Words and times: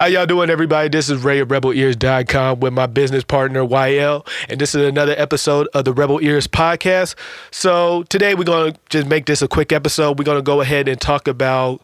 How 0.00 0.06
y'all 0.06 0.26
doing, 0.26 0.48
everybody? 0.48 0.88
This 0.88 1.10
is 1.10 1.24
Rai 1.24 1.40
of 1.40 1.48
RebelEars.com 1.48 2.60
with 2.60 2.72
my 2.72 2.86
business 2.86 3.24
partner 3.24 3.64
YL, 3.64 4.24
and 4.48 4.60
this 4.60 4.72
is 4.72 4.86
another 4.86 5.12
episode 5.18 5.66
of 5.74 5.86
the 5.86 5.92
Rebel 5.92 6.22
Ears 6.22 6.46
podcast. 6.46 7.16
So 7.50 8.04
today 8.04 8.36
we're 8.36 8.44
gonna 8.44 8.76
just 8.90 9.08
make 9.08 9.26
this 9.26 9.42
a 9.42 9.48
quick 9.48 9.72
episode. 9.72 10.16
We're 10.16 10.24
gonna 10.24 10.40
go 10.40 10.60
ahead 10.60 10.86
and 10.86 11.00
talk 11.00 11.26
about 11.26 11.80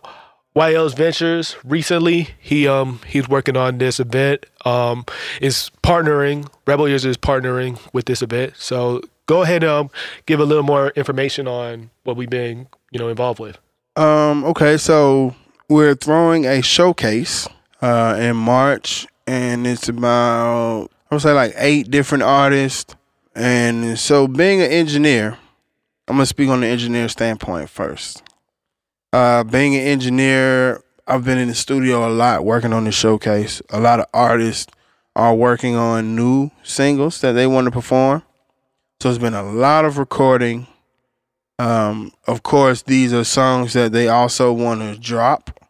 YL's 0.55 0.95
ventures. 0.95 1.57
Recently, 1.65 2.29
he 2.39 2.69
um 2.69 3.01
he's 3.05 3.29
working 3.29 3.57
on 3.57 3.79
this 3.79 3.99
event. 3.99 4.47
Um, 4.65 5.07
is 5.41 5.73
partnering 5.83 6.49
Rebel 6.69 6.87
Ears 6.87 7.05
is 7.05 7.17
partnering 7.17 7.81
with 7.93 8.05
this 8.05 8.23
event. 8.23 8.53
So 8.57 9.01
go 9.27 9.43
ahead 9.43 9.65
and 9.65 9.73
um 9.73 9.91
give 10.27 10.39
a 10.39 10.45
little 10.45 10.63
more 10.63 10.91
information 10.91 11.49
on 11.49 11.91
what 12.05 12.17
we've 12.17 12.31
been 12.31 12.69
you 12.93 13.01
know 13.01 13.09
involved 13.09 13.41
with. 13.41 13.59
Um, 13.97 14.45
okay, 14.45 14.77
so 14.77 15.35
we're 15.69 15.97
throwing 15.97 16.47
a 16.47 16.63
showcase 16.63 17.49
uh, 17.85 18.17
in 18.19 18.35
March, 18.35 19.07
and 19.27 19.67
it's 19.67 19.91
about 19.91 20.89
I 21.11 21.15
would 21.15 21.21
say 21.21 21.33
like 21.33 21.53
eight 21.57 21.91
different 21.91 22.23
artists. 22.25 22.97
And 23.35 23.99
so, 23.99 24.27
being 24.27 24.63
an 24.63 24.71
engineer, 24.71 25.37
I'm 26.09 26.17
gonna 26.17 26.25
speak 26.25 26.49
on 26.49 26.63
the 26.63 26.67
engineer 26.67 27.09
standpoint 27.09 27.69
first. 27.69 28.23
Uh, 29.13 29.45
being 29.45 29.75
an 29.75 29.83
engineer, 29.83 30.83
I've 31.07 31.27
been 31.27 31.37
in 31.37 31.49
the 31.49 31.55
studio 31.55 32.09
a 32.09 32.11
lot 32.11 32.47
working 32.47 32.73
on 32.73 32.85
the 32.85 32.93
showcase. 32.93 33.61
A 33.69 33.81
lot 33.81 34.01
of 34.01 34.07
artists 34.15 34.73
are 35.15 35.35
working 35.35 35.77
on 35.77 36.17
new 36.17 36.51
singles 36.63 37.21
that 37.21 37.33
they 37.33 37.47
want 37.47 37.67
to 37.67 37.71
perform. 37.71 38.23
So 39.01 39.11
it's 39.11 39.19
been 39.19 39.35
a 39.35 39.43
lot 39.43 39.85
of 39.85 39.99
recording. 39.99 40.69
Um, 41.59 42.13
of 42.27 42.43
course, 42.43 42.81
these 42.81 43.13
are 43.13 43.25
songs 43.25 43.75
that 43.75 43.93
they 43.93 44.09
also 44.09 44.53
want 44.55 44.81
to 44.81 44.99
drop 44.99 45.61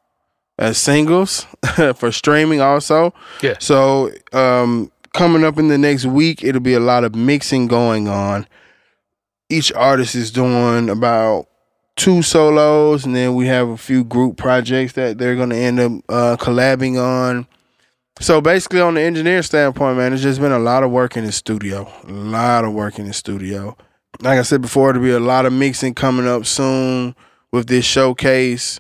as 0.59 0.79
singles 0.79 1.47
for 1.97 2.13
streaming 2.13 2.61
also. 2.61 3.13
Yeah. 3.43 3.57
So 3.59 4.13
um, 4.33 4.91
coming 5.13 5.45
up 5.45 5.59
in 5.59 5.69
the 5.69 5.79
next 5.79 6.07
week, 6.07 6.45
it'll 6.45 6.61
be 6.61 6.75
a 6.75 6.81
lot 6.81 7.05
of 7.05 7.15
mixing 7.15 7.67
going 7.67 8.09
on. 8.09 8.47
Each 9.49 9.73
artist 9.73 10.15
is 10.15 10.31
doing 10.31 10.89
about 10.89 11.49
two 11.97 12.23
solos, 12.23 13.05
and 13.05 13.15
then 13.15 13.35
we 13.35 13.47
have 13.47 13.69
a 13.69 13.77
few 13.77 14.05
group 14.05 14.37
projects 14.37 14.95
that 14.95 15.19
they're 15.19 15.37
going 15.37 15.51
to 15.51 15.57
end 15.57 15.81
up 15.81 15.93
uh, 16.09 16.37
collabing 16.39 17.01
on. 17.01 17.47
So 18.21 18.41
basically, 18.41 18.81
on 18.81 18.95
the 18.95 19.01
engineer 19.01 19.43
standpoint, 19.43 19.97
man, 19.97 20.13
it's 20.13 20.23
just 20.23 20.41
been 20.41 20.53
a 20.53 20.59
lot 20.59 20.83
of 20.83 20.91
work 20.91 21.17
in 21.17 21.25
the 21.25 21.33
studio. 21.33 21.91
A 22.07 22.13
lot 22.13 22.65
of 22.65 22.73
work 22.73 22.99
in 22.99 23.07
the 23.07 23.13
studio. 23.13 23.77
Like 24.21 24.39
I 24.39 24.43
said 24.43 24.63
before, 24.63 24.91
it'll 24.91 25.03
be 25.03 25.11
a 25.11 25.21
lot 25.21 25.47
of 25.47 25.53
mixing 25.53 25.95
coming 25.95 26.27
up 26.27 26.47
soon 26.47 27.17
with 27.51 27.67
this 27.67 27.85
showcase. 27.85 28.79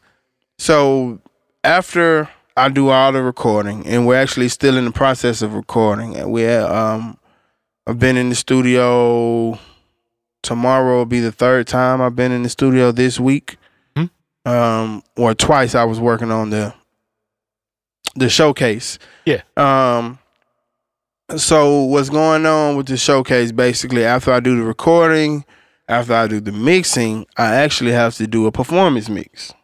So 0.59 1.20
after 1.64 2.28
I 2.56 2.68
do 2.68 2.90
all 2.90 3.10
the 3.10 3.22
recording, 3.22 3.86
and 3.86 4.06
we're 4.06 4.20
actually 4.20 4.48
still 4.48 4.76
in 4.76 4.84
the 4.84 4.92
process 4.92 5.42
of 5.42 5.54
recording, 5.54 6.16
and 6.16 6.30
we 6.30 6.46
um, 6.46 7.18
I've 7.86 7.98
been 7.98 8.16
in 8.16 8.28
the 8.28 8.34
studio. 8.36 9.58
Tomorrow 10.42 10.98
will 10.98 11.06
be 11.06 11.20
the 11.20 11.32
third 11.32 11.66
time 11.66 12.02
I've 12.02 12.14
been 12.14 12.30
in 12.30 12.42
the 12.42 12.50
studio 12.50 12.92
this 12.92 13.18
week. 13.18 13.56
Hmm. 13.96 14.04
Um, 14.44 15.02
or 15.16 15.34
twice 15.34 15.74
I 15.74 15.84
was 15.84 15.98
working 15.98 16.30
on 16.30 16.50
the 16.50 16.74
the 18.14 18.28
showcase. 18.28 18.98
Yeah. 19.24 19.42
Um. 19.56 20.18
So 21.36 21.84
what's 21.84 22.10
going 22.10 22.44
on 22.44 22.76
with 22.76 22.86
the 22.86 22.98
showcase? 22.98 23.50
Basically, 23.50 24.04
after 24.04 24.30
I 24.30 24.40
do 24.40 24.56
the 24.56 24.62
recording, 24.62 25.44
after 25.88 26.12
I 26.12 26.28
do 26.28 26.38
the 26.40 26.52
mixing, 26.52 27.26
I 27.38 27.54
actually 27.56 27.92
have 27.92 28.14
to 28.16 28.26
do 28.26 28.46
a 28.46 28.52
performance 28.52 29.08
mix 29.08 29.54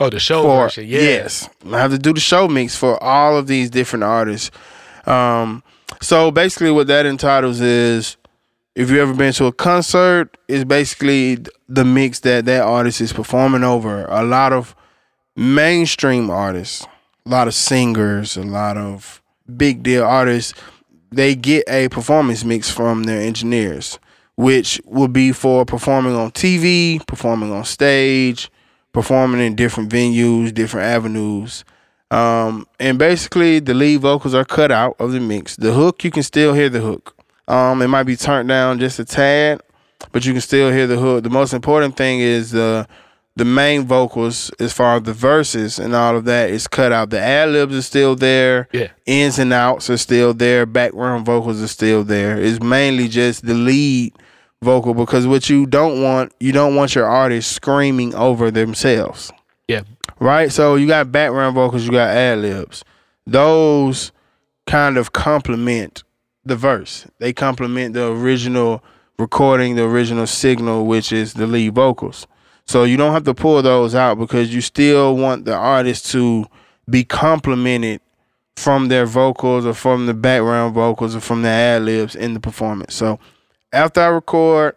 Oh, 0.00 0.10
the 0.10 0.18
show 0.18 0.42
for 0.42 0.64
version. 0.64 0.86
Yeah. 0.86 1.00
yes, 1.00 1.48
I 1.70 1.78
have 1.78 1.92
to 1.92 1.98
do 1.98 2.12
the 2.12 2.20
show 2.20 2.48
mix 2.48 2.76
for 2.76 3.02
all 3.02 3.36
of 3.36 3.46
these 3.46 3.70
different 3.70 4.02
artists. 4.02 4.50
Um, 5.06 5.62
so 6.00 6.30
basically, 6.30 6.70
what 6.70 6.86
that 6.88 7.06
entitles 7.06 7.60
is, 7.60 8.16
if 8.74 8.90
you 8.90 9.00
ever 9.00 9.14
been 9.14 9.32
to 9.34 9.46
a 9.46 9.52
concert, 9.52 10.36
it's 10.48 10.64
basically 10.64 11.38
the 11.68 11.84
mix 11.84 12.20
that 12.20 12.44
that 12.46 12.62
artist 12.62 13.00
is 13.00 13.12
performing 13.12 13.62
over. 13.62 14.04
A 14.06 14.24
lot 14.24 14.52
of 14.52 14.74
mainstream 15.36 16.28
artists, 16.30 16.86
a 17.26 17.28
lot 17.28 17.46
of 17.46 17.54
singers, 17.54 18.36
a 18.36 18.42
lot 18.42 18.76
of 18.76 19.22
big 19.56 19.82
deal 19.82 20.04
artists, 20.04 20.54
they 21.12 21.34
get 21.34 21.64
a 21.68 21.88
performance 21.88 22.44
mix 22.44 22.70
from 22.70 23.04
their 23.04 23.20
engineers, 23.20 23.98
which 24.36 24.80
will 24.84 25.08
be 25.08 25.30
for 25.32 25.64
performing 25.64 26.16
on 26.16 26.32
TV, 26.32 27.04
performing 27.06 27.52
on 27.52 27.64
stage, 27.64 28.50
performing 28.94 29.42
in 29.42 29.54
different 29.54 29.90
venues, 29.90 30.54
different 30.54 30.86
avenues. 30.86 31.64
Um, 32.10 32.66
and 32.80 32.98
basically, 32.98 33.58
the 33.58 33.74
lead 33.74 34.00
vocals 34.00 34.34
are 34.34 34.44
cut 34.44 34.72
out 34.72 34.96
of 34.98 35.12
the 35.12 35.20
mix. 35.20 35.56
The 35.56 35.72
hook, 35.72 36.04
you 36.04 36.10
can 36.10 36.22
still 36.22 36.54
hear 36.54 36.70
the 36.70 36.80
hook. 36.80 37.14
Um, 37.46 37.82
it 37.82 37.88
might 37.88 38.04
be 38.04 38.16
turned 38.16 38.48
down 38.48 38.78
just 38.78 38.98
a 38.98 39.04
tad, 39.04 39.60
but 40.12 40.24
you 40.24 40.32
can 40.32 40.40
still 40.40 40.70
hear 40.72 40.86
the 40.86 40.96
hook. 40.96 41.24
The 41.24 41.30
most 41.30 41.52
important 41.52 41.96
thing 41.98 42.20
is 42.20 42.52
the 42.52 42.88
the 43.36 43.44
main 43.44 43.84
vocals, 43.84 44.50
as 44.60 44.72
far 44.72 44.96
as 44.96 45.02
the 45.02 45.12
verses 45.12 45.80
and 45.80 45.92
all 45.92 46.16
of 46.16 46.24
that, 46.26 46.50
is 46.50 46.68
cut 46.68 46.92
out. 46.92 47.10
The 47.10 47.18
ad 47.18 47.48
libs 47.48 47.74
are 47.74 47.82
still 47.82 48.14
there. 48.14 48.68
Yeah. 48.72 48.90
Ins 49.06 49.40
and 49.40 49.52
outs 49.52 49.90
are 49.90 49.96
still 49.96 50.32
there. 50.32 50.66
Background 50.66 51.26
vocals 51.26 51.60
are 51.60 51.66
still 51.68 52.04
there. 52.04 52.40
It's 52.40 52.62
mainly 52.62 53.08
just 53.08 53.44
the 53.44 53.54
lead 53.54 54.14
vocal 54.64 54.94
because 54.94 55.26
what 55.26 55.48
you 55.48 55.66
don't 55.66 56.02
want, 56.02 56.32
you 56.40 56.52
don't 56.52 56.74
want 56.74 56.94
your 56.94 57.06
artist 57.06 57.52
screaming 57.52 58.14
over 58.14 58.50
themselves. 58.50 59.30
Yeah. 59.68 59.82
Right? 60.18 60.50
So 60.50 60.74
you 60.74 60.86
got 60.86 61.12
background 61.12 61.54
vocals, 61.54 61.84
you 61.84 61.92
got 61.92 62.10
ad 62.10 62.38
libs. 62.38 62.84
Those 63.26 64.12
kind 64.66 64.96
of 64.96 65.12
complement 65.12 66.02
the 66.44 66.56
verse. 66.56 67.06
They 67.18 67.32
complement 67.32 67.94
the 67.94 68.10
original 68.10 68.82
recording, 69.18 69.76
the 69.76 69.84
original 69.84 70.26
signal, 70.26 70.86
which 70.86 71.12
is 71.12 71.34
the 71.34 71.46
lead 71.46 71.74
vocals. 71.74 72.26
So 72.66 72.84
you 72.84 72.96
don't 72.96 73.12
have 73.12 73.24
to 73.24 73.34
pull 73.34 73.60
those 73.62 73.94
out 73.94 74.18
because 74.18 74.54
you 74.54 74.60
still 74.60 75.16
want 75.16 75.44
the 75.44 75.54
artist 75.54 76.10
to 76.12 76.46
be 76.88 77.04
complimented 77.04 78.00
from 78.56 78.88
their 78.88 79.06
vocals 79.06 79.66
or 79.66 79.74
from 79.74 80.06
the 80.06 80.14
background 80.14 80.74
vocals 80.74 81.16
or 81.16 81.20
from 81.20 81.42
the 81.42 81.48
ad 81.48 81.82
libs 81.82 82.14
in 82.14 82.34
the 82.34 82.40
performance. 82.40 82.94
So 82.94 83.18
after 83.74 84.00
I 84.00 84.06
record, 84.06 84.76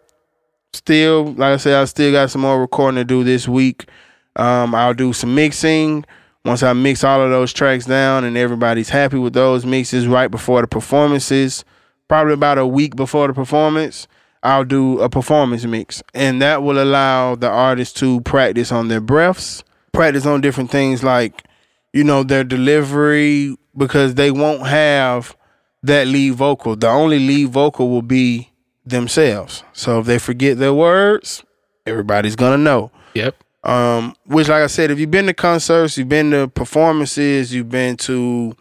still, 0.72 1.32
like 1.34 1.54
I 1.54 1.56
said, 1.56 1.74
I 1.74 1.84
still 1.84 2.12
got 2.12 2.30
some 2.30 2.42
more 2.42 2.60
recording 2.60 2.96
to 2.96 3.04
do 3.04 3.24
this 3.24 3.48
week. 3.48 3.88
Um, 4.36 4.74
I'll 4.74 4.94
do 4.94 5.12
some 5.12 5.34
mixing. 5.34 6.04
Once 6.44 6.62
I 6.62 6.72
mix 6.72 7.04
all 7.04 7.22
of 7.22 7.30
those 7.30 7.52
tracks 7.52 7.86
down 7.86 8.24
and 8.24 8.36
everybody's 8.36 8.88
happy 8.88 9.18
with 9.18 9.32
those 9.32 9.64
mixes 9.64 10.06
right 10.06 10.30
before 10.30 10.60
the 10.62 10.66
performances, 10.66 11.64
probably 12.08 12.34
about 12.34 12.58
a 12.58 12.66
week 12.66 12.96
before 12.96 13.26
the 13.28 13.34
performance, 13.34 14.08
I'll 14.42 14.64
do 14.64 15.00
a 15.00 15.08
performance 15.08 15.64
mix. 15.64 16.02
And 16.14 16.40
that 16.42 16.62
will 16.62 16.82
allow 16.82 17.34
the 17.34 17.48
artist 17.48 17.96
to 17.98 18.20
practice 18.22 18.72
on 18.72 18.88
their 18.88 19.00
breaths, 19.00 19.62
practice 19.92 20.26
on 20.26 20.40
different 20.40 20.70
things 20.70 21.02
like, 21.02 21.44
you 21.92 22.04
know, 22.04 22.22
their 22.22 22.44
delivery, 22.44 23.56
because 23.76 24.14
they 24.14 24.30
won't 24.30 24.66
have 24.66 25.36
that 25.82 26.06
lead 26.06 26.34
vocal. 26.34 26.76
The 26.76 26.88
only 26.88 27.18
lead 27.18 27.50
vocal 27.50 27.90
will 27.90 28.02
be 28.02 28.52
themselves. 28.90 29.64
So 29.72 30.00
if 30.00 30.06
they 30.06 30.18
forget 30.18 30.58
their 30.58 30.74
words, 30.74 31.42
everybody's 31.86 32.36
gonna 32.36 32.58
know. 32.58 32.90
Yep. 33.14 33.36
Um, 33.64 34.14
which, 34.24 34.48
like 34.48 34.62
I 34.62 34.66
said, 34.68 34.90
if 34.90 34.98
you've 34.98 35.10
been 35.10 35.26
to 35.26 35.34
concerts, 35.34 35.98
you've 35.98 36.08
been 36.08 36.30
to 36.30 36.48
performances, 36.48 37.52
you've 37.52 37.68
been 37.68 37.96
to 37.98 38.56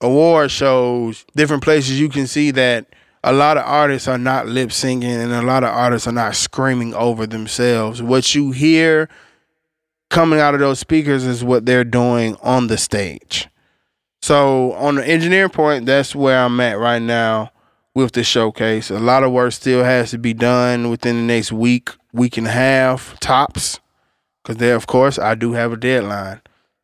award 0.00 0.50
shows, 0.50 1.24
different 1.34 1.62
places, 1.62 2.00
you 2.00 2.08
can 2.08 2.26
see 2.26 2.50
that 2.52 2.86
a 3.24 3.32
lot 3.32 3.56
of 3.56 3.64
artists 3.66 4.06
are 4.06 4.18
not 4.18 4.46
lip 4.46 4.70
singing 4.70 5.10
and 5.10 5.32
a 5.32 5.42
lot 5.42 5.64
of 5.64 5.70
artists 5.70 6.06
are 6.06 6.12
not 6.12 6.36
screaming 6.36 6.94
over 6.94 7.26
themselves. 7.26 8.00
What 8.00 8.34
you 8.34 8.52
hear 8.52 9.08
coming 10.08 10.38
out 10.38 10.54
of 10.54 10.60
those 10.60 10.78
speakers 10.78 11.24
is 11.24 11.42
what 11.42 11.66
they're 11.66 11.84
doing 11.84 12.36
on 12.42 12.68
the 12.68 12.78
stage. 12.78 13.48
So, 14.22 14.72
on 14.72 14.96
the 14.96 15.06
engineering 15.06 15.50
point, 15.50 15.86
that's 15.86 16.14
where 16.14 16.38
I'm 16.38 16.58
at 16.60 16.78
right 16.78 17.02
now 17.02 17.52
with 17.98 18.12
the 18.12 18.22
showcase. 18.22 18.90
A 18.90 19.00
lot 19.00 19.24
of 19.24 19.32
work 19.32 19.52
still 19.52 19.82
has 19.82 20.12
to 20.12 20.18
be 20.18 20.32
done 20.32 20.88
within 20.88 21.16
the 21.16 21.22
next 21.22 21.50
week, 21.50 21.90
week 22.12 22.36
and 22.36 22.46
a 22.46 22.50
half 22.50 23.18
tops. 23.18 23.80
Because 24.42 24.58
there, 24.58 24.76
of 24.76 24.86
course, 24.86 25.18
I 25.18 25.34
do 25.34 25.52
have 25.52 25.72
a 25.72 25.76
deadline. 25.76 26.40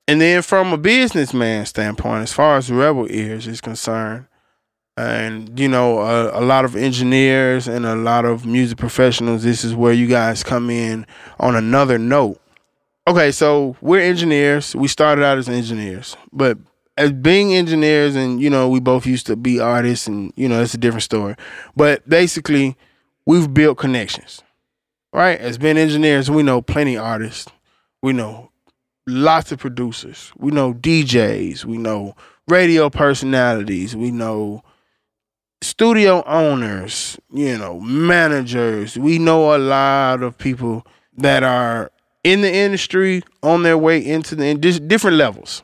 And 0.09 0.21
then 0.21 0.43
from 0.43 0.73
a 0.73 0.77
businessman 0.77 1.67
standpoint, 1.67 2.25
as 2.25 2.33
far 2.33 2.57
as 2.57 2.71
Rebel 2.71 3.07
Ears 3.11 3.47
is 3.47 3.61
concerned, 3.61 4.27
and 4.97 5.59
you 5.59 5.69
know, 5.69 6.01
a, 6.01 6.41
a 6.41 6.43
lot 6.43 6.65
of 6.65 6.75
engineers 6.75 7.69
and 7.69 7.87
a 7.87 7.95
lot 7.95 8.25
of 8.25 8.45
music 8.45 8.77
professionals, 8.77 9.45
this 9.45 9.65
is 9.65 9.75
where 9.75 9.93
you 9.93 10.09
guys 10.09 10.43
come 10.43 10.69
in 10.69 11.07
on 11.39 11.55
another 11.55 11.97
note. 11.97 12.41
Okay, 13.07 13.31
so 13.31 13.77
we're 13.81 14.01
engineers. 14.01 14.75
We 14.75 14.89
started 14.89 15.25
out 15.25 15.39
as 15.39 15.49
engineers, 15.49 16.17
but 16.33 16.59
as 16.97 17.13
being 17.13 17.55
engineers 17.55 18.15
and 18.15 18.41
you 18.41 18.51
know 18.51 18.69
we 18.69 18.81
both 18.81 19.07
used 19.07 19.27
to 19.27 19.37
be 19.37 19.61
artists 19.61 20.07
and 20.07 20.33
you 20.37 20.49
know 20.49 20.63
it's 20.63 20.75
a 20.75 20.79
different 20.79 21.03
story 21.03 21.35
but 21.77 22.07
basically 22.09 22.77
we've 23.27 23.53
built 23.53 23.79
connections 23.79 24.43
right 25.13 25.39
as 25.41 25.59
being 25.59 25.77
engineers 25.77 26.31
we 26.31 26.43
know 26.43 26.63
plenty 26.63 26.97
artists 26.97 27.51
we 28.03 28.13
know 28.13 28.51
lots 29.07 29.53
of 29.53 29.59
producers 29.59 30.33
we 30.37 30.51
know 30.51 30.73
djs 30.75 31.65
we 31.65 31.77
know 31.79 32.15
radio 32.49 32.91
personalities. 32.91 33.97
We 33.97 34.11
know 34.11 34.63
studio 35.63 36.23
owners, 36.27 37.19
you 37.33 37.57
know, 37.57 37.81
managers. 37.81 38.99
We 38.99 39.19
know 39.19 39.57
a 39.57 39.59
lot 39.59 40.23
of 40.23 40.37
people 40.37 40.87
that 41.17 41.43
are 41.43 41.91
in 42.23 42.41
the 42.41 42.53
industry 42.53 43.23
on 43.43 43.63
their 43.63 43.79
way 43.79 44.05
into 44.05 44.35
the 44.35 44.55
just 44.55 44.87
different 44.89 45.17
levels. 45.17 45.63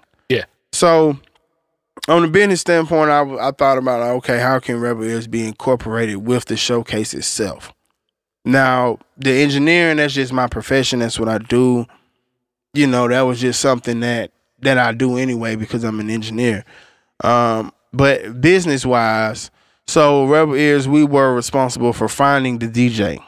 So, 0.81 1.19
on 2.09 2.23
the 2.23 2.29
business 2.29 2.63
standpoint, 2.63 3.11
I, 3.11 3.49
I 3.49 3.51
thought 3.51 3.77
about 3.77 4.01
okay, 4.01 4.39
how 4.39 4.61
can 4.61 4.81
Rebel 4.81 5.05
Ears 5.05 5.27
be 5.27 5.47
incorporated 5.47 6.27
with 6.27 6.47
the 6.47 6.57
showcase 6.57 7.13
itself? 7.13 7.71
Now, 8.47 8.99
the 9.19 9.31
engineering 9.43 9.99
that's 9.99 10.15
just 10.15 10.33
my 10.33 10.47
profession. 10.47 11.01
That's 11.01 11.21
what 11.21 11.29
I 11.29 11.37
do. 11.37 11.85
You 12.73 12.87
know, 12.87 13.09
that 13.09 13.21
was 13.21 13.43
just 13.43 13.61
something 13.61 14.01
that 14.01 14.33
that 14.61 14.79
I 14.79 14.95
do 14.95 15.19
anyway 15.19 15.55
because 15.55 15.85
I'm 15.85 16.01
an 16.01 16.09
engineer. 16.09 16.65
Um, 17.23 17.75
but 17.93 18.41
business 18.41 18.87
wise, 18.87 19.51
so 19.87 20.25
Rebel 20.25 20.55
Ears, 20.55 20.89
we 20.89 21.05
were 21.05 21.35
responsible 21.35 21.93
for 21.93 22.09
finding 22.09 22.59
the 22.59 22.69
DJ. 22.69 23.23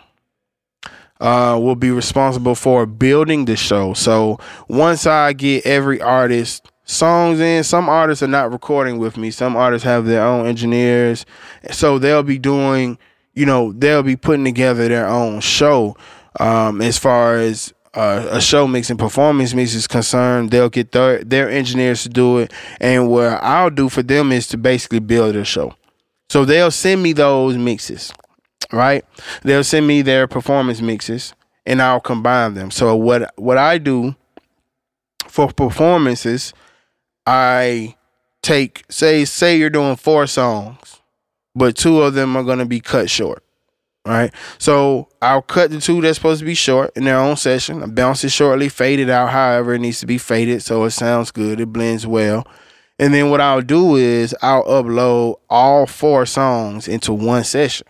Uh, 1.20 1.58
we'll 1.60 1.74
be 1.74 1.90
responsible 1.90 2.54
for 2.54 2.86
building 2.86 3.44
the 3.44 3.56
show. 3.56 3.92
So 3.92 4.38
once 4.68 5.06
I 5.06 5.34
get 5.34 5.66
every 5.66 6.00
artist 6.00 6.71
songs 6.84 7.40
in, 7.40 7.64
some 7.64 7.88
artists 7.88 8.22
are 8.22 8.28
not 8.28 8.52
recording 8.52 8.98
with 8.98 9.16
me. 9.16 9.30
Some 9.30 9.56
artists 9.56 9.84
have 9.84 10.06
their 10.06 10.24
own 10.24 10.46
engineers, 10.46 11.24
so 11.70 11.98
they'll 11.98 12.22
be 12.22 12.38
doing, 12.38 12.98
you 13.34 13.46
know, 13.46 13.72
they'll 13.72 14.02
be 14.02 14.16
putting 14.16 14.44
together 14.44 14.88
their 14.88 15.06
own 15.06 15.40
show. 15.40 15.96
Um, 16.40 16.80
as 16.80 16.98
far 16.98 17.36
as 17.36 17.74
uh, 17.94 18.26
a 18.30 18.40
show 18.40 18.66
mix 18.66 18.88
and 18.90 18.98
performance 18.98 19.54
mix 19.54 19.74
is 19.74 19.86
concerned, 19.86 20.50
they'll 20.50 20.70
get 20.70 20.92
their 20.92 21.22
their 21.22 21.50
engineers 21.50 22.02
to 22.04 22.08
do 22.08 22.38
it, 22.38 22.52
and 22.80 23.08
what 23.10 23.42
I'll 23.42 23.70
do 23.70 23.88
for 23.88 24.02
them 24.02 24.32
is 24.32 24.46
to 24.48 24.56
basically 24.56 25.00
build 25.00 25.36
a 25.36 25.44
show. 25.44 25.74
So 26.30 26.44
they'll 26.44 26.70
send 26.70 27.02
me 27.02 27.12
those 27.12 27.58
mixes 27.58 28.12
right? 28.72 29.04
They'll 29.42 29.64
send 29.64 29.86
me 29.86 30.02
their 30.02 30.26
performance 30.26 30.80
mixes 30.80 31.34
and 31.66 31.80
I'll 31.80 32.00
combine 32.00 32.54
them. 32.54 32.70
So 32.70 32.96
what 32.96 33.32
what 33.36 33.58
I 33.58 33.78
do 33.78 34.16
for 35.28 35.52
performances, 35.52 36.52
I 37.26 37.96
take 38.42 38.84
say 38.88 39.24
say 39.24 39.56
you're 39.56 39.70
doing 39.70 39.96
four 39.96 40.26
songs, 40.26 41.00
but 41.54 41.76
two 41.76 42.02
of 42.02 42.14
them 42.14 42.36
are 42.36 42.44
gonna 42.44 42.66
be 42.66 42.80
cut 42.80 43.10
short. 43.10 43.42
Right. 44.04 44.34
So 44.58 45.08
I'll 45.20 45.42
cut 45.42 45.70
the 45.70 45.80
two 45.80 46.00
that's 46.00 46.18
supposed 46.18 46.40
to 46.40 46.44
be 46.44 46.54
short 46.54 46.90
in 46.96 47.04
their 47.04 47.18
own 47.18 47.36
session. 47.36 47.84
I 47.84 47.86
bounce 47.86 48.24
it 48.24 48.30
shortly, 48.30 48.68
fade 48.68 48.98
it 48.98 49.08
out 49.08 49.30
however 49.30 49.74
it 49.74 49.78
needs 49.78 50.00
to 50.00 50.06
be 50.06 50.18
faded 50.18 50.60
so 50.62 50.82
it 50.84 50.90
sounds 50.90 51.30
good, 51.30 51.60
it 51.60 51.72
blends 51.72 52.04
well. 52.04 52.44
And 52.98 53.14
then 53.14 53.30
what 53.30 53.40
I'll 53.40 53.62
do 53.62 53.94
is 53.94 54.34
I'll 54.42 54.64
upload 54.64 55.36
all 55.48 55.86
four 55.86 56.26
songs 56.26 56.88
into 56.88 57.12
one 57.12 57.44
session 57.44 57.86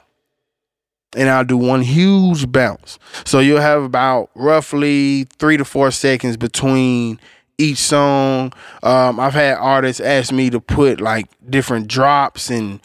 and 1.17 1.29
I'll 1.29 1.45
do 1.45 1.57
one 1.57 1.83
huge 1.83 2.51
bounce. 2.51 2.99
So 3.25 3.41
you'll 3.41 3.61
have 3.61 3.83
about 3.83 4.31
roughly 4.35 5.25
three 5.39 5.57
to 5.57 5.65
four 5.65 5.91
seconds 5.91 6.37
between 6.37 7.21
each 7.63 7.79
song. 7.79 8.53
Um, 8.83 9.21
I've 9.21 9.35
had 9.35 9.57
artists 9.59 10.01
ask 10.01 10.33
me 10.33 10.51
to 10.51 10.61
put 10.61 11.01
like 11.01 11.29
different 11.49 11.89
drops 11.89 12.51
and 12.51 12.81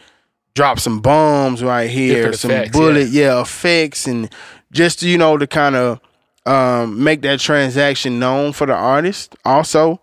drop 0.54 0.80
some 0.80 1.00
bombs 1.02 1.64
right 1.64 1.90
here, 1.90 2.16
Different 2.16 2.36
some 2.40 2.52
effects, 2.52 2.72
bullet, 2.72 3.08
yeah. 3.10 3.42
effects, 3.42 4.08
and 4.08 4.30
just 4.72 5.04
you 5.04 5.18
know 5.18 5.38
to 5.38 5.48
kind 5.48 5.76
of 5.76 6.00
um, 6.46 7.04
make 7.04 7.22
that 7.22 7.40
transaction 7.40 8.20
known 8.20 8.54
for 8.54 8.68
the 8.68 8.74
artist. 8.74 9.36
Also, 9.44 10.00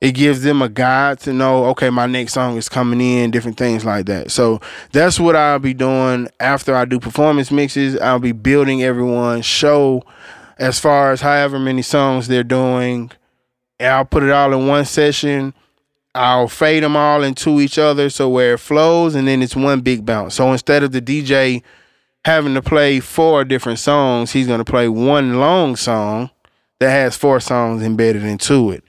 it 0.00 0.12
gives 0.12 0.42
them 0.42 0.62
a 0.62 0.68
guide 0.68 1.18
to 1.20 1.32
know 1.32 1.66
okay 1.66 1.90
my 1.90 2.06
next 2.06 2.32
song 2.34 2.56
is 2.56 2.68
coming 2.68 3.00
in 3.00 3.30
different 3.30 3.56
things 3.56 3.84
like 3.84 4.06
that 4.06 4.30
so 4.30 4.60
that's 4.92 5.18
what 5.18 5.34
i'll 5.34 5.58
be 5.58 5.74
doing 5.74 6.28
after 6.38 6.74
i 6.74 6.84
do 6.84 7.00
performance 7.00 7.50
mixes 7.50 7.98
i'll 7.98 8.20
be 8.20 8.32
building 8.32 8.82
everyone's 8.82 9.44
show 9.44 10.02
as 10.58 10.78
far 10.78 11.10
as 11.12 11.20
however 11.20 11.58
many 11.58 11.82
songs 11.82 12.28
they're 12.28 12.44
doing 12.44 13.10
i'll 13.80 14.04
put 14.04 14.22
it 14.22 14.30
all 14.30 14.52
in 14.52 14.66
one 14.66 14.84
session 14.84 15.54
i'll 16.14 16.48
fade 16.48 16.82
them 16.82 16.96
all 16.96 17.22
into 17.22 17.60
each 17.60 17.78
other 17.78 18.10
so 18.10 18.28
where 18.28 18.54
it 18.54 18.58
flows 18.58 19.14
and 19.14 19.28
then 19.28 19.42
it's 19.42 19.56
one 19.56 19.80
big 19.80 20.04
bounce 20.04 20.34
so 20.34 20.50
instead 20.52 20.82
of 20.82 20.92
the 20.92 21.02
dj 21.02 21.62
having 22.24 22.54
to 22.54 22.62
play 22.62 23.00
four 23.00 23.44
different 23.44 23.78
songs 23.78 24.32
he's 24.32 24.46
going 24.46 24.58
to 24.58 24.70
play 24.70 24.88
one 24.88 25.38
long 25.38 25.76
song 25.76 26.30
that 26.80 26.90
has 26.90 27.16
four 27.16 27.40
songs 27.40 27.82
embedded 27.82 28.24
into 28.24 28.70
it 28.70 28.84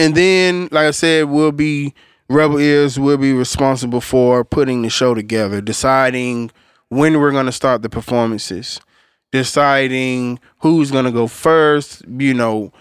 and 0.00 0.14
then, 0.14 0.62
like 0.70 0.86
I 0.86 0.90
said, 0.92 1.28
we'll 1.28 1.52
be 1.52 1.92
Rebel 2.30 2.58
Ears 2.58 2.98
will 2.98 3.18
be 3.18 3.34
responsible 3.34 4.00
for 4.00 4.46
putting 4.46 4.80
the 4.80 4.88
show 4.88 5.12
together, 5.12 5.60
deciding 5.60 6.50
when 6.88 7.20
we're 7.20 7.32
gonna 7.32 7.52
start 7.52 7.82
the 7.82 7.90
performances, 7.90 8.80
deciding 9.30 10.38
who's 10.60 10.90
gonna 10.90 11.12
go 11.12 11.26
first, 11.26 12.02
you 12.08 12.32
know. 12.32 12.72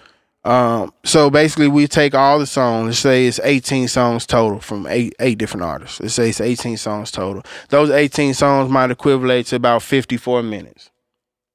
Um, 0.46 0.94
so 1.04 1.30
basically 1.30 1.68
we 1.68 1.88
take 1.88 2.16
all 2.16 2.40
the 2.40 2.46
songs, 2.48 2.86
let's 2.86 3.00
say 3.00 3.28
it's 3.28 3.40
18 3.44 3.88
songs 3.90 4.26
total 4.26 4.60
from 4.60 4.88
eight 4.88 5.14
eight 5.20 5.38
different 5.38 5.64
artists. 5.64 6.00
Let's 6.00 6.14
say 6.14 6.30
it's 6.30 6.42
18 6.42 6.78
songs 6.78 7.12
total. 7.12 7.44
Those 7.70 7.90
18 7.90 8.34
songs 8.34 8.72
might 8.72 8.90
equivalent 8.90 9.48
to 9.48 9.58
about 9.58 9.84
54 9.84 10.42
minutes 10.44 10.92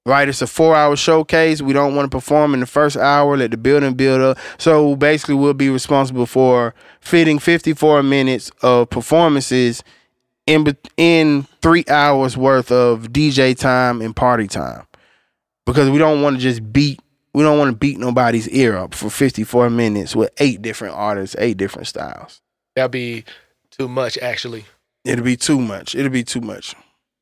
right? 0.06 0.28
It's 0.28 0.42
a 0.42 0.46
four 0.46 0.74
hour 0.74 0.96
showcase. 0.96 1.62
We 1.62 1.72
don't 1.72 1.94
want 1.94 2.10
to 2.10 2.16
perform 2.16 2.54
in 2.54 2.60
the 2.60 2.66
first 2.66 2.96
hour, 2.96 3.36
let 3.36 3.50
the 3.50 3.56
building 3.56 3.94
build 3.94 4.20
up. 4.20 4.38
So 4.58 4.96
basically, 4.96 5.34
we'll 5.34 5.54
be 5.54 5.70
responsible 5.70 6.26
for 6.26 6.74
fitting 7.00 7.38
54 7.38 8.02
minutes 8.02 8.50
of 8.62 8.90
performances 8.90 9.82
in 10.46 10.76
in 10.96 11.46
three 11.62 11.84
hours 11.88 12.36
worth 12.36 12.70
of 12.70 13.12
DJ 13.12 13.58
time 13.58 14.02
and 14.02 14.14
party 14.14 14.46
time, 14.46 14.86
because 15.64 15.88
we 15.88 15.98
don't 15.98 16.22
want 16.22 16.36
to 16.36 16.42
just 16.42 16.72
beat. 16.72 17.00
We 17.34 17.42
don't 17.42 17.58
want 17.58 17.70
to 17.70 17.76
beat 17.76 17.98
nobody's 17.98 18.48
ear 18.48 18.76
up 18.76 18.94
for 18.94 19.10
54 19.10 19.68
minutes 19.68 20.14
with 20.16 20.30
eight 20.38 20.62
different 20.62 20.94
artists, 20.94 21.36
eight 21.38 21.56
different 21.56 21.88
styles. 21.88 22.40
That'd 22.76 22.92
be 22.92 23.24
too 23.70 23.88
much, 23.88 24.16
actually. 24.18 24.64
It'd 25.04 25.24
be 25.24 25.36
too 25.36 25.60
much. 25.60 25.94
It'd 25.94 26.12
be 26.12 26.24
too 26.24 26.40
much 26.40 26.74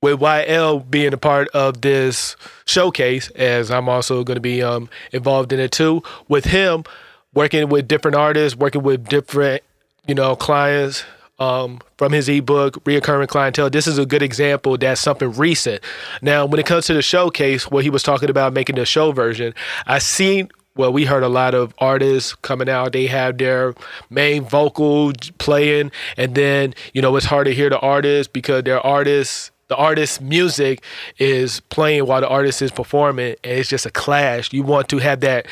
with 0.02 0.18
YL 0.18 0.90
being 0.90 1.14
a 1.14 1.16
part 1.16 1.48
of 1.48 1.80
this 1.80 2.36
showcase, 2.66 3.30
as 3.30 3.70
I'm 3.70 3.88
also 3.88 4.24
going 4.24 4.34
to 4.34 4.40
be 4.40 4.62
um, 4.62 4.90
involved 5.12 5.52
in 5.52 5.60
it 5.60 5.70
too, 5.70 6.02
with 6.28 6.44
him 6.44 6.84
working 7.32 7.68
with 7.68 7.88
different 7.88 8.16
artists, 8.16 8.58
working 8.58 8.82
with 8.82 9.08
different, 9.08 9.62
you 10.06 10.14
know, 10.14 10.36
clients 10.36 11.04
um, 11.42 11.80
from 11.98 12.12
his 12.12 12.28
ebook, 12.28 12.82
Reoccurring 12.84 13.28
Clientele. 13.28 13.68
This 13.68 13.86
is 13.86 13.98
a 13.98 14.06
good 14.06 14.22
example 14.22 14.78
that's 14.78 15.00
something 15.00 15.32
recent. 15.32 15.82
Now, 16.20 16.46
when 16.46 16.60
it 16.60 16.66
comes 16.66 16.86
to 16.86 16.94
the 16.94 17.02
showcase, 17.02 17.70
what 17.70 17.82
he 17.82 17.90
was 17.90 18.02
talking 18.02 18.30
about 18.30 18.52
making 18.52 18.76
the 18.76 18.86
show 18.86 19.12
version, 19.12 19.54
I 19.86 19.98
seen 19.98 20.50
well, 20.74 20.90
we 20.90 21.04
heard 21.04 21.22
a 21.22 21.28
lot 21.28 21.54
of 21.54 21.74
artists 21.78 22.34
coming 22.36 22.66
out. 22.66 22.94
They 22.94 23.06
have 23.06 23.36
their 23.36 23.74
main 24.08 24.42
vocal 24.42 25.12
playing, 25.36 25.92
and 26.16 26.34
then 26.34 26.74
you 26.94 27.02
know 27.02 27.14
it's 27.16 27.26
hard 27.26 27.46
to 27.46 27.54
hear 27.54 27.68
the 27.68 27.78
artist 27.80 28.32
because 28.32 28.62
their 28.62 28.80
artists 28.80 29.50
the 29.68 29.76
artist's 29.76 30.20
music 30.20 30.82
is 31.18 31.60
playing 31.60 32.06
while 32.06 32.22
the 32.22 32.28
artist 32.28 32.62
is 32.62 32.70
performing 32.70 33.36
and 33.42 33.58
it's 33.58 33.70
just 33.70 33.86
a 33.86 33.90
clash 33.90 34.52
you 34.52 34.62
want 34.62 34.86
to 34.88 34.98
have 34.98 35.20
that 35.20 35.46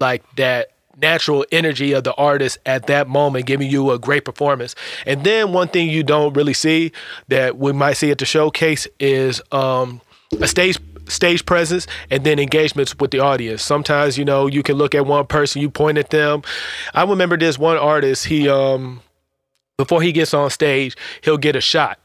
like 0.00 0.22
that 0.36 0.70
natural 1.00 1.44
energy 1.52 1.92
of 1.92 2.04
the 2.04 2.14
artist 2.14 2.58
at 2.66 2.86
that 2.86 3.08
moment 3.08 3.46
giving 3.46 3.70
you 3.70 3.90
a 3.90 3.98
great 3.98 4.24
performance 4.24 4.74
and 5.06 5.24
then 5.24 5.52
one 5.52 5.68
thing 5.68 5.88
you 5.88 6.02
don't 6.02 6.34
really 6.34 6.52
see 6.52 6.92
that 7.28 7.58
we 7.58 7.72
might 7.72 7.94
see 7.94 8.10
at 8.10 8.18
the 8.18 8.24
showcase 8.24 8.86
is 9.00 9.40
um, 9.52 10.00
a 10.40 10.46
stage 10.46 10.78
stage 11.08 11.44
presence 11.44 11.86
and 12.10 12.24
then 12.24 12.38
engagements 12.38 12.94
with 12.98 13.10
the 13.10 13.18
audience 13.18 13.62
sometimes 13.62 14.16
you 14.16 14.24
know 14.24 14.46
you 14.46 14.62
can 14.62 14.76
look 14.76 14.94
at 14.94 15.04
one 15.04 15.26
person 15.26 15.60
you 15.60 15.68
point 15.68 15.98
at 15.98 16.10
them 16.10 16.42
i 16.94 17.02
remember 17.02 17.36
this 17.36 17.58
one 17.58 17.76
artist 17.76 18.26
he 18.26 18.48
um 18.48 19.02
before 19.76 20.00
he 20.00 20.12
gets 20.12 20.32
on 20.32 20.48
stage 20.48 20.96
he'll 21.22 21.38
get 21.38 21.56
a 21.56 21.60
shot 21.60 21.98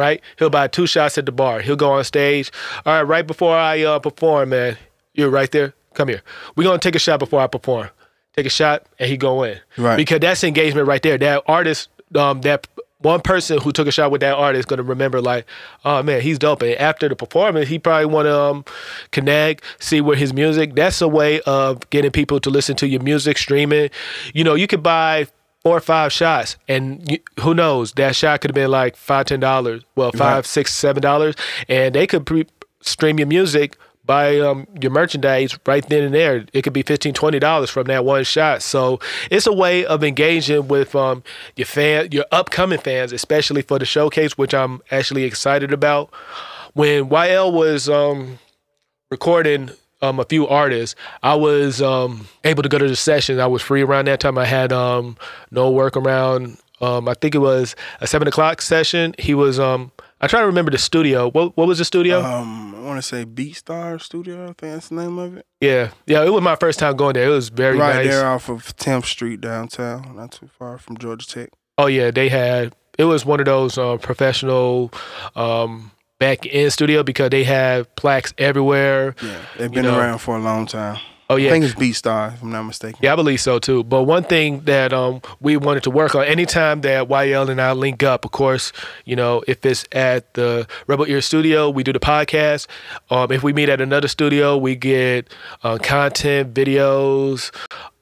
right? 0.00 0.22
He'll 0.38 0.50
buy 0.50 0.66
two 0.66 0.86
shots 0.86 1.18
at 1.18 1.26
the 1.26 1.32
bar. 1.32 1.60
He'll 1.60 1.76
go 1.76 1.92
on 1.92 2.04
stage. 2.04 2.50
All 2.86 2.94
right, 2.94 3.02
right 3.02 3.26
before 3.26 3.54
I 3.54 3.82
uh, 3.82 3.98
perform, 3.98 4.48
man, 4.48 4.78
you're 5.12 5.28
right 5.28 5.50
there. 5.50 5.74
Come 5.94 6.08
here. 6.08 6.22
We're 6.56 6.64
gonna 6.64 6.78
take 6.78 6.94
a 6.94 6.98
shot 6.98 7.18
before 7.18 7.40
I 7.40 7.46
perform. 7.46 7.90
Take 8.36 8.46
a 8.46 8.50
shot, 8.50 8.86
and 8.98 9.10
he 9.10 9.16
go 9.16 9.42
in. 9.42 9.58
Right. 9.76 9.96
Because 9.96 10.20
that's 10.20 10.44
engagement 10.44 10.86
right 10.86 11.02
there. 11.02 11.18
That 11.18 11.42
artist, 11.46 11.88
um, 12.14 12.42
that 12.42 12.66
one 13.00 13.20
person 13.20 13.58
who 13.58 13.72
took 13.72 13.88
a 13.88 13.90
shot 13.90 14.10
with 14.10 14.20
that 14.20 14.34
artist 14.34 14.60
is 14.60 14.66
gonna 14.66 14.82
remember 14.82 15.20
like, 15.20 15.46
oh 15.84 16.02
man, 16.02 16.20
he's 16.20 16.38
dope. 16.38 16.62
And 16.62 16.74
after 16.74 17.08
the 17.08 17.16
performance, 17.16 17.68
he 17.68 17.78
probably 17.78 18.06
wanna 18.06 18.38
um, 18.38 18.64
connect, 19.10 19.64
see 19.78 20.00
where 20.00 20.16
his 20.16 20.32
music. 20.32 20.74
That's 20.74 21.00
a 21.00 21.08
way 21.08 21.40
of 21.42 21.88
getting 21.90 22.10
people 22.10 22.40
to 22.40 22.50
listen 22.50 22.76
to 22.76 22.86
your 22.86 23.02
music, 23.02 23.38
streaming. 23.38 23.90
You 24.34 24.44
know, 24.44 24.54
you 24.54 24.66
could 24.66 24.82
buy 24.82 25.26
four 25.62 25.76
or 25.76 25.80
five 25.80 26.12
shots, 26.12 26.56
and 26.68 27.10
you, 27.10 27.18
who 27.40 27.54
knows? 27.54 27.92
That 27.92 28.14
shot 28.16 28.40
could 28.40 28.50
have 28.50 28.54
been 28.54 28.70
like 28.70 28.96
five, 28.96 29.26
ten 29.26 29.40
dollars. 29.40 29.82
Well, 29.96 30.12
five, 30.12 30.36
right. 30.36 30.46
six, 30.46 30.74
seven 30.74 31.02
dollars, 31.02 31.34
and 31.68 31.94
they 31.94 32.06
could 32.06 32.26
pre- 32.26 32.46
stream 32.82 33.18
your 33.18 33.28
music 33.28 33.76
buy 34.10 34.40
um, 34.40 34.66
your 34.82 34.90
merchandise 34.90 35.56
right 35.66 35.88
then 35.88 36.02
and 36.02 36.12
there. 36.12 36.44
It 36.52 36.62
could 36.62 36.72
be 36.72 36.82
$15, 36.82 37.12
$20 37.12 37.70
from 37.70 37.86
that 37.86 38.04
one 38.04 38.24
shot. 38.24 38.60
So 38.60 38.98
it's 39.30 39.46
a 39.46 39.52
way 39.52 39.86
of 39.86 40.02
engaging 40.02 40.66
with 40.66 40.96
um, 40.96 41.22
your 41.54 41.66
fan, 41.66 42.08
your 42.10 42.24
upcoming 42.32 42.80
fans, 42.80 43.12
especially 43.12 43.62
for 43.62 43.78
the 43.78 43.84
showcase, 43.84 44.36
which 44.36 44.52
I'm 44.52 44.82
actually 44.90 45.22
excited 45.22 45.72
about. 45.72 46.12
When 46.72 47.08
YL 47.08 47.52
was 47.52 47.88
um, 47.88 48.40
recording 49.12 49.70
um, 50.02 50.18
a 50.18 50.24
few 50.24 50.48
artists. 50.48 50.96
I 51.22 51.34
was 51.34 51.82
um, 51.82 52.26
able 52.42 52.62
to 52.62 52.68
go 52.70 52.78
to 52.78 52.88
the 52.88 52.96
session. 52.96 53.38
I 53.38 53.46
was 53.46 53.60
free 53.60 53.82
around 53.82 54.06
that 54.06 54.18
time. 54.18 54.38
I 54.38 54.46
had 54.46 54.72
um, 54.72 55.18
no 55.50 55.70
work 55.70 55.94
around. 55.94 56.56
Um, 56.80 57.06
I 57.06 57.12
think 57.12 57.34
it 57.34 57.38
was 57.38 57.76
a 58.00 58.06
seven 58.06 58.26
o'clock 58.26 58.60
session. 58.60 59.14
He 59.18 59.34
was. 59.34 59.60
Um, 59.60 59.92
I 60.20 60.26
try 60.26 60.40
to 60.40 60.46
remember 60.46 60.70
the 60.70 60.78
studio. 60.78 61.30
What 61.30 61.56
what 61.56 61.66
was 61.66 61.78
the 61.78 61.84
studio? 61.84 62.22
Um, 62.22 62.74
I 62.74 62.80
want 62.80 62.98
to 62.98 63.02
say 63.02 63.24
BeatStar 63.24 64.00
Studio. 64.00 64.44
I 64.44 64.46
think 64.48 64.74
that's 64.74 64.88
the 64.88 64.96
name 64.96 65.18
of 65.18 65.38
it. 65.38 65.46
yeah, 65.60 65.90
yeah. 66.06 66.22
It 66.22 66.30
was 66.30 66.42
my 66.42 66.56
first 66.56 66.78
time 66.78 66.96
going 66.96 67.14
there. 67.14 67.26
It 67.26 67.30
was 67.30 67.48
very 67.48 67.78
right 67.78 67.96
nice. 67.96 68.08
there 68.08 68.26
off 68.26 68.48
of 68.48 68.76
10th 68.76 69.06
Street 69.06 69.40
downtown, 69.40 70.16
not 70.16 70.32
too 70.32 70.50
far 70.58 70.76
from 70.78 70.98
Georgia 70.98 71.26
Tech. 71.26 71.50
Oh 71.78 71.86
yeah, 71.86 72.10
they 72.10 72.28
had. 72.28 72.74
It 72.98 73.04
was 73.04 73.24
one 73.24 73.40
of 73.40 73.46
those 73.46 73.78
uh, 73.78 73.96
professional 73.96 74.92
um, 75.34 75.90
back 76.18 76.46
end 76.50 76.72
studio 76.72 77.02
because 77.02 77.30
they 77.30 77.44
have 77.44 77.94
plaques 77.96 78.34
everywhere. 78.36 79.14
Yeah, 79.22 79.38
they've 79.56 79.72
been 79.72 79.84
know. 79.84 79.98
around 79.98 80.18
for 80.18 80.36
a 80.36 80.40
long 80.40 80.66
time. 80.66 80.98
Oh 81.30 81.36
yeah, 81.36 81.50
I 81.50 81.52
think 81.52 81.64
it's 81.64 81.74
BeatStar, 81.74 82.34
if 82.34 82.42
I'm 82.42 82.50
not 82.50 82.64
mistaken. 82.64 82.98
Yeah, 83.00 83.12
I 83.12 83.16
believe 83.16 83.40
so 83.40 83.60
too. 83.60 83.84
But 83.84 84.02
one 84.02 84.24
thing 84.24 84.62
that 84.62 84.92
um, 84.92 85.22
we 85.38 85.56
wanted 85.56 85.84
to 85.84 85.90
work 85.90 86.16
on, 86.16 86.24
anytime 86.24 86.80
that 86.80 87.06
YL 87.06 87.48
and 87.48 87.60
I 87.60 87.70
link 87.70 88.02
up, 88.02 88.24
of 88.24 88.32
course, 88.32 88.72
you 89.04 89.14
know, 89.14 89.44
if 89.46 89.64
it's 89.64 89.86
at 89.92 90.34
the 90.34 90.66
Rebel 90.88 91.06
Ear 91.06 91.20
Studio, 91.20 91.70
we 91.70 91.84
do 91.84 91.92
the 91.92 92.00
podcast. 92.00 92.66
Um, 93.10 93.30
if 93.30 93.44
we 93.44 93.52
meet 93.52 93.68
at 93.68 93.80
another 93.80 94.08
studio, 94.08 94.56
we 94.56 94.74
get 94.74 95.32
uh, 95.62 95.78
content, 95.78 96.52
videos, 96.52 97.54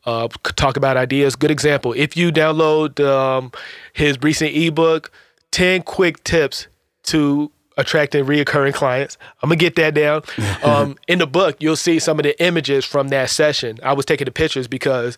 uh, 0.06 0.28
talk 0.56 0.78
about 0.78 0.97
ideas. 0.97 1.37
Good 1.37 1.50
example. 1.50 1.92
If 1.92 2.16
you 2.16 2.32
download 2.32 2.99
um, 3.06 3.52
his 3.92 4.18
recent 4.23 4.56
ebook, 4.56 5.12
10 5.50 5.82
quick 5.82 6.25
tips 6.25 6.66
to 7.04 7.52
attracting 7.78 8.26
reoccurring 8.26 8.75
clients. 8.75 9.16
I'm 9.42 9.49
gonna 9.49 9.56
get 9.56 9.76
that 9.76 9.94
down. 9.94 10.23
Um, 10.62 10.97
in 11.06 11.20
the 11.20 11.26
book, 11.26 11.56
you'll 11.61 11.76
see 11.76 11.99
some 12.00 12.18
of 12.18 12.25
the 12.25 12.38
images 12.42 12.85
from 12.85 13.08
that 13.08 13.30
session. 13.30 13.78
I 13.82 13.92
was 13.94 14.04
taking 14.04 14.25
the 14.26 14.30
pictures 14.32 14.66
because 14.68 15.16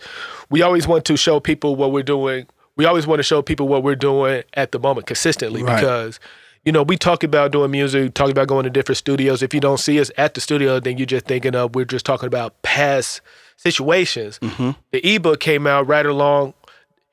we 0.50 0.60
always 0.62 0.86
want 0.86 1.04
to 1.06 1.16
show 1.16 1.40
people 1.40 1.74
what 1.74 1.90
we're 1.92 2.02
doing. 2.04 2.46
We 2.76 2.84
always 2.84 3.06
want 3.06 3.18
to 3.18 3.22
show 3.24 3.42
people 3.42 3.66
what 3.66 3.82
we're 3.82 3.96
doing 3.96 4.44
at 4.54 4.70
the 4.72 4.78
moment 4.78 5.06
consistently 5.06 5.62
Right. 5.62 5.76
because 5.80 6.20
you 6.64 6.72
know 6.72 6.82
we 6.82 6.96
talk 6.98 7.24
about 7.24 7.52
doing 7.52 7.70
music, 7.70 8.12
talk 8.14 8.30
about 8.30 8.48
going 8.48 8.64
to 8.64 8.70
different 8.70 8.98
studios. 8.98 9.42
If 9.42 9.54
you 9.54 9.60
don't 9.60 9.80
see 9.80 9.98
us 9.98 10.10
at 10.18 10.34
the 10.34 10.40
studio, 10.42 10.78
then 10.78 10.98
you're 10.98 11.06
just 11.06 11.24
thinking 11.26 11.54
of 11.56 11.74
we're 11.74 11.86
just 11.86 12.04
talking 12.06 12.26
about 12.26 12.60
past 12.62 13.22
situations. 13.56 14.38
The 14.40 15.00
ebook 15.14 15.40
came 15.40 15.66
out 15.66 15.86
right 15.88 16.04
along. 16.06 16.52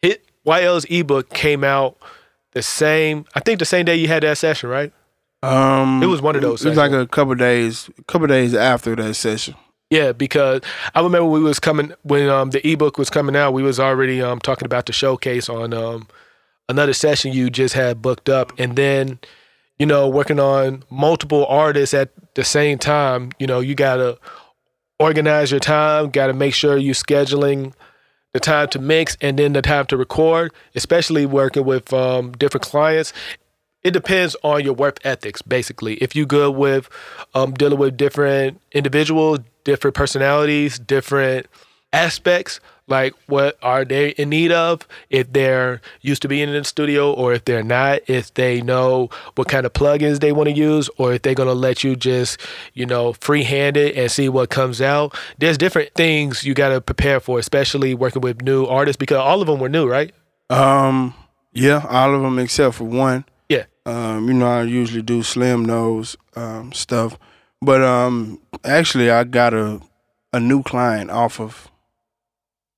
Hit 0.02 0.26
YL's 0.46 0.86
ebook 0.90 1.30
came 1.30 1.64
out 1.64 1.98
the 2.52 2.62
same. 2.62 3.26
I 3.36 3.40
think 3.40 3.60
the 3.60 3.66
same 3.66 3.86
day 3.86 3.96
you 3.96 4.08
had 4.10 4.24
that 4.24 4.38
session, 4.38 4.70
right? 4.70 4.92
Um, 5.44 6.02
It 6.02 6.08
was 6.08 6.22
one 6.22 6.36
of 6.36 6.42
those 6.42 6.66
It 6.66 6.70
was 6.70 6.78
like 6.78 6.92
a 6.92 7.08
couple 7.08 7.36
days, 7.36 7.90
a 7.98 8.04
couple 8.04 8.28
days 8.28 8.54
after 8.54 8.96
that 8.96 9.14
session. 9.16 9.56
Yeah, 9.90 10.12
because 10.12 10.62
I 10.96 11.02
remember 11.02 11.26
we 11.30 11.40
was 11.40 11.60
coming 11.60 11.94
when 12.04 12.28
um, 12.30 12.50
the 12.50 12.66
ebook 12.68 12.98
was 12.98 13.10
coming 13.10 13.36
out. 13.36 13.54
We 13.54 13.64
was 13.64 13.80
already 13.80 14.22
um, 14.22 14.40
talking 14.40 14.66
about 14.66 14.86
the 14.86 14.94
showcase 14.94 15.48
on 15.48 15.74
um, 15.74 16.08
another 16.68 16.94
session 16.94 17.32
you 17.32 17.50
just 17.50 17.74
had 17.74 18.02
booked 18.02 18.28
up, 18.28 18.52
and 18.58 18.76
then 18.76 19.20
you 19.80 19.86
know 19.86 20.10
working 20.10 20.40
on 20.42 20.84
multiple 20.90 21.46
artists 21.46 21.94
at 21.94 22.10
the 22.34 22.44
same 22.44 22.78
time. 22.78 23.32
You 23.40 23.48
know 23.48 23.62
you 23.62 23.76
gotta 23.76 24.18
organize 25.00 25.52
your 25.52 25.62
time. 25.62 26.10
Got 26.10 26.28
to 26.28 26.34
make 26.34 26.54
sure 26.54 26.76
you 26.76 26.92
scheduling 26.92 27.74
the 28.34 28.42
time 28.42 28.68
to 28.70 28.80
mix 28.80 29.16
and 29.22 29.40
then 29.40 29.54
the 29.54 29.62
time 29.62 29.86
to 29.86 29.96
record. 29.96 30.52
Especially 30.76 31.26
working 31.26 31.64
with 31.64 31.94
um, 31.94 32.34
different 32.34 32.66
clients. 32.66 33.14
It 33.84 33.92
depends 33.92 34.36
on 34.44 34.64
your 34.64 34.74
work 34.74 35.00
ethics, 35.04 35.42
basically. 35.42 35.96
If 35.96 36.16
you 36.16 36.26
good 36.26 36.56
with 36.56 36.90
um, 37.34 37.54
dealing 37.54 37.80
with 37.80 37.96
different 37.96 38.60
individuals, 38.72 39.40
different 39.64 39.96
personalities, 39.96 40.80
different 40.80 41.48
aspects, 41.94 42.60
like 42.88 43.14
what 43.28 43.58
are 43.62 43.84
they 43.84 44.10
in 44.12 44.30
need 44.30 44.52
of, 44.52 44.88
if 45.10 45.32
they're 45.34 45.82
used 46.02 46.22
to 46.22 46.28
being 46.28 46.48
in 46.48 46.56
the 46.56 46.64
studio 46.64 47.12
or 47.14 47.34
if 47.34 47.46
they're 47.46 47.64
not, 47.64 48.00
if 48.08 48.34
they 48.34 48.62
know 48.62 49.10
what 49.36 49.50
kind 49.50 49.66
of 49.66 49.74
plugins 49.74 50.20
they 50.20 50.32
want 50.32 50.48
to 50.48 50.56
use, 50.56 50.90
or 50.98 51.14
if 51.14 51.22
they're 51.22 51.36
gonna 51.36 51.54
let 51.54 51.84
you 51.84 51.96
just, 51.96 52.40
you 52.74 52.86
know, 52.86 53.14
freehand 53.14 53.78
it 53.78 53.96
and 53.96 54.10
see 54.10 54.30
what 54.30 54.50
comes 54.50 54.82
out. 54.82 55.18
There's 55.38 55.58
different 55.58 55.94
things 55.96 56.44
you 56.46 56.54
gotta 56.54 56.80
prepare 56.80 57.20
for, 57.20 57.40
especially 57.40 57.94
working 57.94 58.22
with 58.22 58.42
new 58.42 58.66
artists 58.66 58.98
because 58.98 59.18
all 59.18 59.42
of 59.42 59.48
them 59.48 59.60
were 59.60 59.70
new, 59.70 59.88
right? 59.88 60.14
Um, 60.50 61.14
yeah, 61.54 61.86
all 61.90 62.16
of 62.16 62.22
them 62.22 62.40
except 62.40 62.76
for 62.76 62.86
one. 62.86 63.26
Yeah. 63.50 63.66
Um, 63.86 64.28
you 64.28 64.34
know, 64.34 64.48
I 64.48 64.64
usually 64.64 65.02
do 65.02 65.24
slim 65.24 65.66
nose 65.66 66.18
um, 66.36 66.74
stuff, 66.74 67.18
but 67.62 67.82
um, 67.82 68.42
actually, 68.64 69.10
I 69.10 69.24
got 69.24 69.54
a 69.54 69.82
a 70.34 70.40
new 70.40 70.62
client 70.64 71.10
off 71.10 71.40
of 71.40 71.72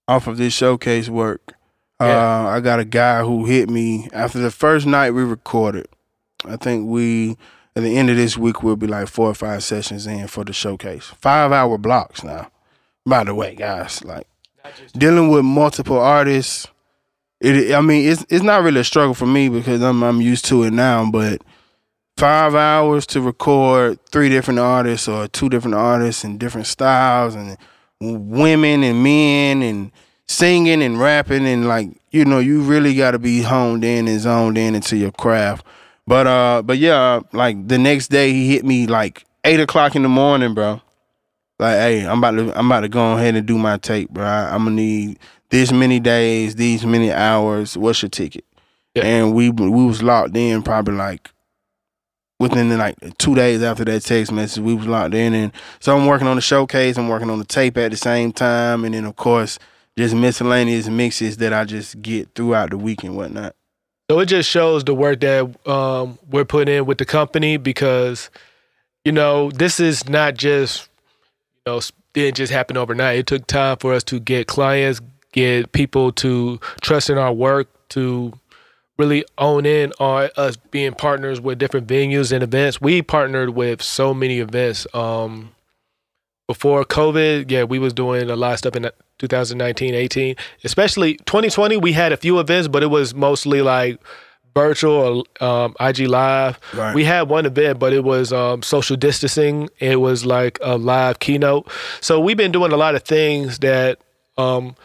off 0.07 0.27
of 0.27 0.38
this 0.38 0.53
showcase 0.53 1.09
work. 1.09 1.53
Yeah. 2.01 2.07
Uh, 2.07 2.47
I 2.49 2.59
got 2.61 2.79
a 2.79 2.85
guy 2.85 3.23
who 3.23 3.45
hit 3.45 3.69
me 3.69 4.07
after 4.13 4.39
the 4.39 4.51
first 4.51 4.85
night 4.85 5.11
we 5.11 5.23
recorded. 5.23 5.88
I 6.45 6.55
think 6.55 6.88
we 6.88 7.38
at 7.75 7.83
the 7.83 7.97
end 7.97 8.09
of 8.09 8.15
this 8.15 8.38
week 8.38 8.63
we'll 8.63 8.75
be 8.75 8.88
like 8.88 9.07
four 9.07 9.27
or 9.27 9.33
five 9.33 9.63
sessions 9.63 10.07
in 10.07 10.27
for 10.27 10.43
the 10.43 10.53
showcase. 10.53 11.05
Five 11.19 11.51
hour 11.51 11.77
blocks 11.77 12.23
now. 12.23 12.51
By 13.05 13.23
the 13.23 13.35
way, 13.35 13.55
guys, 13.55 14.03
like 14.03 14.27
dealing 14.93 15.29
with 15.29 15.43
multiple 15.43 15.99
artists 15.99 16.67
it 17.41 17.74
I 17.74 17.81
mean 17.81 18.10
it's 18.10 18.25
it's 18.29 18.43
not 18.43 18.63
really 18.63 18.81
a 18.81 18.84
struggle 18.84 19.13
for 19.13 19.25
me 19.25 19.50
because 19.50 19.81
I'm 19.81 20.03
I'm 20.03 20.22
used 20.22 20.46
to 20.46 20.63
it 20.63 20.72
now, 20.72 21.10
but 21.10 21.41
five 22.17 22.53
hours 22.53 23.05
to 23.08 23.22
record 23.22 23.98
three 24.08 24.29
different 24.29 24.60
artists 24.60 25.08
or 25.08 25.27
two 25.27 25.48
different 25.48 25.75
artists 25.75 26.24
and 26.24 26.39
different 26.39 26.67
styles 26.67 27.36
and 27.36 27.58
women 28.01 28.84
and 28.84 29.01
men 29.03 29.62
and 29.62 29.91
singing 30.27 30.81
and 30.84 31.00
rapping 31.00 31.48
and 31.48 31.67
like 31.67 31.89
you 32.12 32.25
know 32.25 32.39
you 32.39 32.62
really 32.62 32.93
got 32.93 33.12
to 33.12 33.19
be 33.19 33.41
honed 33.41 33.84
in 33.84 34.08
and 34.08 34.19
zoned 34.19 34.58
in 34.58 34.75
into 34.75 34.98
your 34.98 35.12
craft. 35.12 35.65
But 36.05 36.27
uh, 36.27 36.62
but 36.63 36.77
yeah, 36.77 37.22
like 37.34 37.67
the 37.67 37.77
next 37.77 38.08
day 38.10 38.31
he 38.31 38.50
hit 38.50 38.65
me 38.65 38.88
like 38.88 39.25
eight 39.43 39.60
o'clock 39.60 39.96
in 39.96 40.03
the 40.03 40.10
morning, 40.10 40.53
bro. 40.53 40.81
Like, 41.59 41.75
hey, 41.75 42.07
I'm 42.07 42.19
about 42.19 42.31
to 42.31 42.57
I'm 42.57 42.67
about 42.67 42.81
to 42.81 42.89
go 42.89 43.13
ahead 43.13 43.35
and 43.35 43.45
do 43.45 43.57
my 43.57 43.77
tape, 43.77 44.09
bro. 44.09 44.25
I, 44.25 44.53
I'm 44.53 44.63
gonna 44.63 44.75
need 44.75 45.19
this 45.49 45.71
many 45.71 45.99
days, 45.99 46.55
these 46.55 46.85
many 46.85 47.11
hours. 47.11 47.77
What's 47.77 48.01
your 48.01 48.09
ticket? 48.09 48.45
Yeah. 48.95 49.03
And 49.03 49.35
we 49.35 49.49
we 49.49 49.85
was 49.85 50.01
locked 50.01 50.35
in 50.35 50.63
probably 50.63 50.95
like 50.95 51.29
within 52.39 52.75
like 52.77 52.95
two 53.17 53.35
days 53.35 53.61
after 53.61 53.83
that 53.85 54.01
text 54.01 54.31
message. 54.31 54.63
We 54.63 54.73
was 54.73 54.87
locked 54.87 55.13
in, 55.13 55.33
and 55.33 55.51
so 55.79 55.95
I'm 55.97 56.07
working 56.07 56.27
on 56.27 56.37
the 56.37 56.41
showcase. 56.41 56.97
I'm 56.97 57.09
working 57.09 57.29
on 57.29 57.39
the 57.39 57.45
tape 57.45 57.77
at 57.77 57.91
the 57.91 57.97
same 57.97 58.31
time, 58.31 58.85
and 58.85 58.93
then 58.93 59.05
of 59.05 59.15
course 59.15 59.59
just 59.97 60.15
miscellaneous 60.15 60.87
mixes 60.87 61.37
that 61.37 61.51
I 61.51 61.65
just 61.65 62.01
get 62.01 62.33
throughout 62.33 62.69
the 62.69 62.77
week 62.77 63.03
and 63.03 63.17
whatnot. 63.17 63.55
So 64.09 64.19
it 64.19 64.25
just 64.25 64.49
shows 64.49 64.83
the 64.83 64.95
work 64.95 65.19
that 65.19 65.67
um, 65.67 66.17
we're 66.29 66.45
putting 66.45 66.73
in 66.73 66.85
with 66.85 66.97
the 66.97 67.05
company 67.05 67.57
because, 67.57 68.29
you 69.05 69.11
know, 69.11 69.51
this 69.51 69.79
is 69.79 70.07
not 70.09 70.35
just, 70.35 70.88
know, 71.69 71.81
didn't 72.13 72.38
just 72.38 72.51
happen 72.51 72.77
overnight. 72.77 73.19
It 73.19 73.27
took 73.27 73.47
time 73.47 73.77
for 73.77 73.93
us 73.93 74.03
to 74.05 74.19
get 74.19 74.47
clients, 74.47 74.99
get 75.31 75.71
people 75.71 76.11
to 76.13 76.59
trust 76.81 77.09
in 77.09 77.17
our 77.17 77.33
work, 77.33 77.67
to 77.89 78.33
really 78.97 79.23
own 79.38 79.65
in 79.65 79.93
on 79.99 80.29
us 80.35 80.57
being 80.57 80.93
partners 80.93 81.39
with 81.39 81.57
different 81.57 81.88
venues 81.88 82.31
and 82.31 82.43
events. 82.43 82.81
We 82.81 83.01
partnered 83.01 83.51
with 83.51 83.81
so 83.81 84.13
many 84.13 84.39
events. 84.39 84.85
Um, 84.93 85.51
before 86.47 86.83
COVID, 86.83 87.51
yeah, 87.51 87.63
we 87.63 87.77
was 87.77 87.93
doing 87.93 88.27
a 88.29 88.35
lot 88.35 88.53
of 88.53 88.59
stuff 88.59 88.75
in 88.75 88.89
2019, 89.19 89.93
18, 89.93 90.35
especially 90.63 91.15
2020. 91.17 91.77
We 91.77 91.91
had 91.93 92.11
a 92.11 92.17
few 92.17 92.39
events, 92.39 92.67
but 92.67 92.81
it 92.81 92.88
was 92.88 93.13
mostly 93.13 93.61
like 93.61 94.01
virtual 94.59 95.25
or 95.39 95.45
um, 95.45 95.75
IG 95.79 95.99
live. 96.07 96.59
Right. 96.73 96.93
We 96.93 97.03
had 97.05 97.23
one 97.29 97.45
event, 97.45 97.79
but 97.79 97.93
it 97.93 98.03
was 98.03 98.33
um, 98.33 98.61
social 98.61 98.97
distancing. 98.97 99.69
It 99.79 100.01
was 100.01 100.25
like 100.25 100.59
a 100.61 100.77
live 100.77 101.19
keynote. 101.19 101.69
So 102.01 102.19
we've 102.19 102.37
been 102.37 102.51
doing 102.51 102.71
a 102.71 102.77
lot 102.77 102.95
of 102.95 103.03
things 103.03 103.59
that 103.59 103.99
um, 104.37 104.75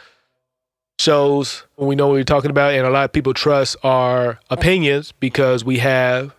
shows 0.99 1.65
we 1.77 1.97
know 1.97 2.07
what 2.09 2.15
we're 2.15 2.25
talking 2.25 2.51
about, 2.51 2.73
and 2.73 2.87
a 2.87 2.91
lot 2.91 3.05
of 3.05 3.13
people 3.13 3.35
trust 3.35 3.77
our 3.83 4.39
opinions 4.51 5.13
because 5.13 5.65
we 5.65 5.79
have 5.79 6.35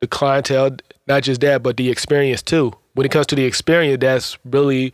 the 0.00 0.06
clientele. 0.06 0.76
Not 1.06 1.22
just 1.24 1.40
that, 1.40 1.62
but 1.62 1.76
the 1.76 1.90
experience 1.90 2.42
too. 2.42 2.72
When 2.94 3.06
it 3.06 3.10
comes 3.10 3.26
to 3.28 3.34
the 3.34 3.44
experience, 3.44 4.00
that's 4.00 4.38
really 4.44 4.92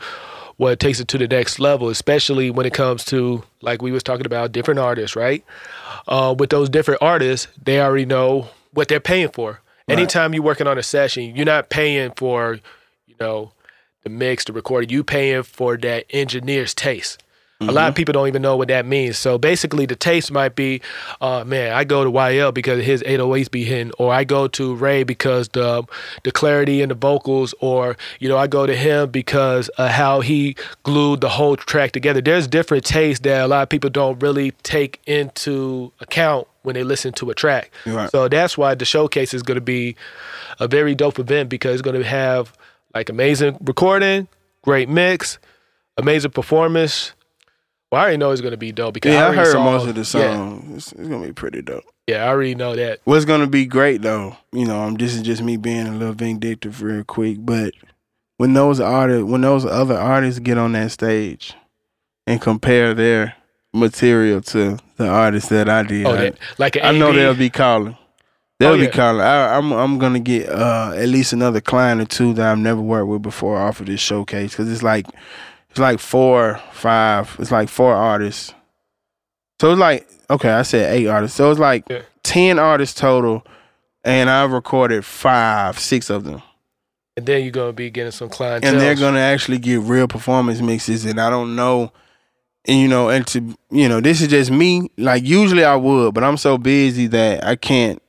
what 0.59 0.79
takes 0.81 1.00
it 1.00 1.09
to 1.09 1.19
the 1.19 1.27
next 1.27 1.59
level, 1.59 1.88
especially 1.88 2.50
when 2.50 2.67
it 2.67 2.75
comes 2.75 3.05
to 3.07 3.43
like 3.62 3.81
we 3.81 3.93
was 3.93 4.03
talking 4.03 4.27
about 4.27 4.53
different 4.53 4.79
artists, 4.81 5.17
right? 5.17 5.45
Uh, 6.07 6.35
with 6.37 6.50
those 6.50 6.69
different 6.69 7.00
artists, 7.00 7.49
they 7.62 7.81
already 7.81 8.05
know 8.05 8.49
what 8.73 8.88
they're 8.88 9.00
paying 9.00 9.31
for. 9.31 9.61
Anytime 9.88 10.35
you're 10.35 10.43
working 10.43 10.67
on 10.67 10.77
a 10.77 10.83
session, 10.83 11.35
you're 11.35 11.47
not 11.47 11.71
paying 11.71 12.12
for, 12.17 12.59
you 13.07 13.15
know, 13.19 13.53
the 14.03 14.11
mix, 14.11 14.45
the 14.45 14.53
recording. 14.53 14.91
You 14.91 15.03
paying 15.03 15.45
for 15.45 15.79
that 15.79 16.05
engineer's 16.11 16.75
taste. 16.75 17.23
A 17.61 17.73
lot 17.73 17.88
of 17.88 17.97
people 17.97 18.12
don't 18.12 18.29
even 18.29 18.41
know 18.41 18.57
what 18.57 18.69
that 18.69 18.87
means. 18.87 19.19
So 19.19 19.37
basically, 19.37 19.85
the 19.85 19.97
taste 19.97 20.31
might 20.31 20.55
be, 20.55 20.81
uh, 21.21 21.43
man, 21.45 21.73
I 21.73 21.83
go 21.83 22.05
to 22.05 22.11
YL 22.11 22.55
because 22.55 22.85
his 22.85 23.03
808s 23.03 23.50
be 23.50 23.65
hitting, 23.65 23.93
or 23.99 24.15
I 24.15 24.23
go 24.23 24.47
to 24.47 24.77
Rai 24.77 25.03
because 25.03 25.49
the 25.49 25.85
the 26.23 26.31
clarity 26.31 26.83
in 26.83 26.88
the 26.88 26.95
vocals, 26.95 27.57
or 27.59 27.97
you 28.21 28.29
know, 28.29 28.38
I 28.38 28.47
go 28.47 28.65
to 28.65 28.77
him 28.77 29.11
because 29.11 29.71
of 29.71 29.91
how 29.91 30.21
he 30.21 30.55
glued 30.85 31.21
the 31.21 31.29
whole 31.29 31.57
track 31.57 31.91
together. 31.91 32.21
There's 32.21 32.47
different 32.47 32.85
tastes 32.85 33.25
that 33.25 33.45
a 33.45 33.49
lot 33.49 33.65
of 33.65 33.69
people 33.69 33.91
don't 33.91 34.23
really 34.23 34.53
take 34.62 35.00
into 35.07 35.91
account 35.99 36.47
when 36.62 36.75
they 36.75 36.85
listen 36.85 37.12
to 37.15 37.31
a 37.31 37.35
track. 37.35 37.73
Right. 37.87 38.09
So 38.11 38.29
that's 38.29 38.57
why 38.57 38.77
the 38.77 38.85
showcase 38.85 39.35
is 39.35 39.43
going 39.43 39.57
to 39.57 39.61
be 39.61 39.97
a 40.61 40.69
very 40.69 40.95
dope 40.95 41.19
event 41.19 41.49
because 41.49 41.73
it's 41.75 41.83
going 41.83 42.00
to 42.00 42.09
have 42.09 42.57
like 42.95 43.09
amazing 43.09 43.59
recording, 43.62 44.29
great 44.62 44.88
mix, 44.88 45.38
amazing 45.97 46.31
performance. 46.31 47.15
Well, 47.90 48.00
I 48.00 48.02
already 48.04 48.16
know 48.18 48.30
it's 48.33 48.40
going 48.42 48.50
to 48.52 48.57
be 48.59 48.73
dope 48.73 48.95
because 48.95 49.12
Yeah, 49.14 49.21
I 49.21 49.25
already 49.26 49.38
heard 49.38 49.52
saw- 49.52 49.64
most 49.64 49.87
of 49.88 49.95
the 49.95 50.00
Yeah, 50.18 50.35
songs. 50.35 50.76
It's, 50.76 50.92
it's 50.92 51.09
gonna 51.09 51.26
be 51.26 51.33
pretty 51.33 51.62
dope. 51.62 51.85
yeah, 52.07 52.25
I 52.25 52.28
already 52.28 52.54
know 52.54 52.76
that. 52.76 53.00
What's 53.04 53.25
gonna 53.25 53.47
be 53.47 53.64
great 53.66 54.02
though, 54.02 54.37
you 54.52 54.66
know, 54.66 54.80
I'm 54.80 54.95
this 54.95 55.14
is 55.14 55.23
just 55.23 55.42
me 55.42 55.57
being 55.57 55.87
a 55.87 55.92
little 55.92 56.14
vindictive 56.14 56.83
real 56.83 57.04
quick, 57.04 57.38
but 57.40 57.73
when 58.37 58.52
those 58.52 58.78
artists 58.80 59.25
when 59.25 59.40
those 59.40 59.64
other 59.64 59.97
artists 59.97 60.38
get 60.40 60.59
on 60.59 60.73
that 60.73 60.90
stage 60.90 61.54
and 62.26 62.40
compare 62.40 62.92
their 62.95 63.35
material 63.73 64.40
to 64.42 64.78
the 64.97 65.07
artists 65.09 65.49
that 65.49 65.68
I 65.71 65.83
did, 65.83 66.07
Oh, 66.07 66.14
that 66.16 66.37
like 66.59 66.76
an 66.76 66.83
I 66.85 66.92
know 66.92 67.12
they'll 67.12 67.35
be 67.35 67.50
calling. 67.50 67.97
They'll 68.61 68.73
Oh, 68.73 68.78
be 68.78 68.88
calling. 68.88 69.21
I, 69.23 69.57
I'm 69.57 69.73
I'm 69.73 69.99
gonna 69.99 70.21
get 70.21 70.49
uh, 70.50 70.92
at 70.95 71.09
least 71.09 71.33
another 71.33 71.61
client 71.62 72.00
or 72.02 72.04
two 72.07 72.35
that 72.35 72.50
I've 72.52 72.59
never 72.59 72.80
worked 72.83 73.09
with 73.09 73.23
before 73.23 73.57
off 73.59 73.80
of 73.80 73.87
this 73.87 74.00
showcase 74.00 74.50
because 74.52 74.71
it's 74.71 74.83
like 74.83 75.07
it's 75.71 75.79
like 75.79 75.99
four, 76.01 76.61
five. 76.73 77.35
It's 77.39 77.51
like 77.51 77.69
four 77.69 77.95
artists. 77.95 78.55
So 79.61 79.71
it's 79.73 79.81
like 79.81 80.09
okay, 80.31 80.51
I 80.51 80.63
said 80.63 80.93
eight 80.95 81.07
artists. 81.09 81.37
So 81.37 81.51
it's 81.51 81.61
like 81.61 81.85
Yeah. 81.91 82.03
ten 82.23 82.59
artists 82.59 82.99
total, 82.99 83.45
and 84.05 84.31
I've 84.31 84.53
recorded 84.53 85.05
five, 85.05 85.79
six 85.79 86.11
of 86.11 86.25
them, 86.25 86.43
and 87.17 87.27
then 87.27 87.43
you're 87.43 87.51
going 87.51 87.71
to 87.71 87.73
be 87.73 87.91
getting 87.91 88.13
some 88.13 88.29
clientele. 88.29 88.73
and 88.73 88.81
they're 88.81 88.95
gonna 88.95 89.19
actually 89.19 89.59
get 89.59 89.81
real 89.81 90.07
performance 90.09 90.61
mixes. 90.61 91.05
And 91.05 91.21
I 91.21 91.31
don't 91.31 91.57
know. 91.57 91.93
And 92.67 92.79
you 92.81 92.89
know, 92.89 93.09
and 93.09 93.27
to 93.29 93.57
you 93.71 93.89
know, 93.89 94.01
this 94.01 94.21
is 94.21 94.29
just 94.29 94.51
me. 94.51 94.91
Like 94.99 95.25
usually 95.25 95.65
I 95.65 95.75
would, 95.77 96.15
but 96.15 96.23
I'm 96.25 96.37
so 96.37 96.59
busy 96.59 97.07
that 97.09 97.45
I 97.45 97.57
can't 97.57 98.01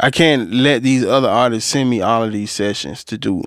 I 0.00 0.10
can't 0.10 0.52
let 0.52 0.82
these 0.82 1.04
other 1.04 1.28
artists 1.28 1.70
send 1.70 1.88
me 1.88 2.02
all 2.02 2.24
of 2.24 2.32
these 2.32 2.50
sessions 2.50 3.04
to 3.04 3.16
do 3.16 3.44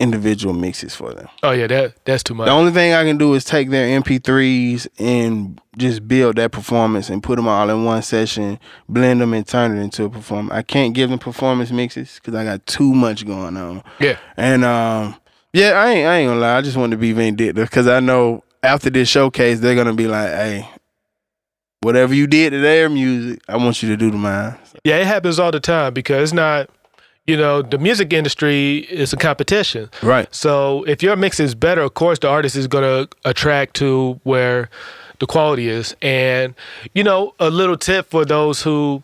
individual 0.00 0.54
mixes 0.54 0.94
for 0.94 1.12
them. 1.12 1.28
Oh 1.42 1.52
yeah, 1.52 1.66
that 1.68 2.04
that's 2.04 2.22
too 2.22 2.34
much. 2.34 2.46
The 2.46 2.52
only 2.52 2.72
thing 2.72 2.94
I 2.94 3.04
can 3.04 3.18
do 3.18 3.34
is 3.34 3.44
take 3.44 3.68
their 3.70 4.00
MP3s 4.00 4.88
and 4.98 5.60
just 5.76 6.08
build 6.08 6.36
that 6.36 6.50
performance 6.50 7.10
and 7.10 7.22
put 7.22 7.36
them 7.36 7.46
all 7.46 7.68
in 7.68 7.84
one 7.84 8.02
session, 8.02 8.58
blend 8.88 9.20
them 9.20 9.34
and 9.34 9.46
turn 9.46 9.76
it 9.76 9.80
into 9.80 10.04
a 10.04 10.10
performance. 10.10 10.52
I 10.52 10.62
can't 10.62 10.94
give 10.94 11.10
them 11.10 11.18
performance 11.18 11.70
mixes 11.70 12.14
because 12.14 12.34
I 12.34 12.44
got 12.44 12.66
too 12.66 12.92
much 12.94 13.26
going 13.26 13.56
on. 13.56 13.84
Yeah. 14.00 14.18
And 14.36 14.64
um, 14.64 15.16
yeah, 15.52 15.72
I 15.72 15.90
ain't 15.90 16.08
I 16.08 16.16
ain't 16.16 16.30
gonna 16.30 16.40
lie. 16.40 16.56
I 16.56 16.62
just 16.62 16.76
want 16.78 16.92
to 16.92 16.96
be 16.96 17.12
vindictive 17.12 17.68
because 17.68 17.86
I 17.86 18.00
know 18.00 18.42
after 18.62 18.88
this 18.90 19.08
showcase 19.08 19.60
they're 19.60 19.76
gonna 19.76 19.94
be 19.94 20.08
like, 20.08 20.30
hey. 20.30 20.68
Whatever 21.82 22.12
you 22.14 22.26
did 22.26 22.50
to 22.50 22.58
their 22.60 22.90
music, 22.90 23.40
I 23.48 23.56
want 23.56 23.82
you 23.82 23.88
to 23.88 23.96
do 23.96 24.10
to 24.10 24.16
mine. 24.18 24.54
Yeah, 24.84 24.98
it 24.98 25.06
happens 25.06 25.38
all 25.38 25.50
the 25.50 25.60
time 25.60 25.94
because 25.94 26.24
it's 26.24 26.32
not, 26.34 26.68
you 27.26 27.36
know, 27.36 27.62
the 27.62 27.78
music 27.78 28.12
industry 28.12 28.78
is 28.90 29.12
a 29.12 29.16
competition. 29.16 29.90
Right. 30.02 30.32
So 30.34 30.84
if 30.84 31.02
your 31.02 31.16
mix 31.16 31.38
is 31.38 31.54
better, 31.54 31.82
of 31.82 31.94
course, 31.94 32.18
the 32.18 32.28
artist 32.28 32.56
is 32.56 32.66
going 32.66 32.84
to 32.84 33.16
attract 33.24 33.74
to 33.76 34.20
where 34.24 34.68
the 35.20 35.26
quality 35.26 35.68
is. 35.68 35.94
And, 36.02 36.54
you 36.94 37.04
know, 37.04 37.34
a 37.38 37.50
little 37.50 37.76
tip 37.76 38.10
for 38.10 38.24
those 38.24 38.62
who 38.62 39.02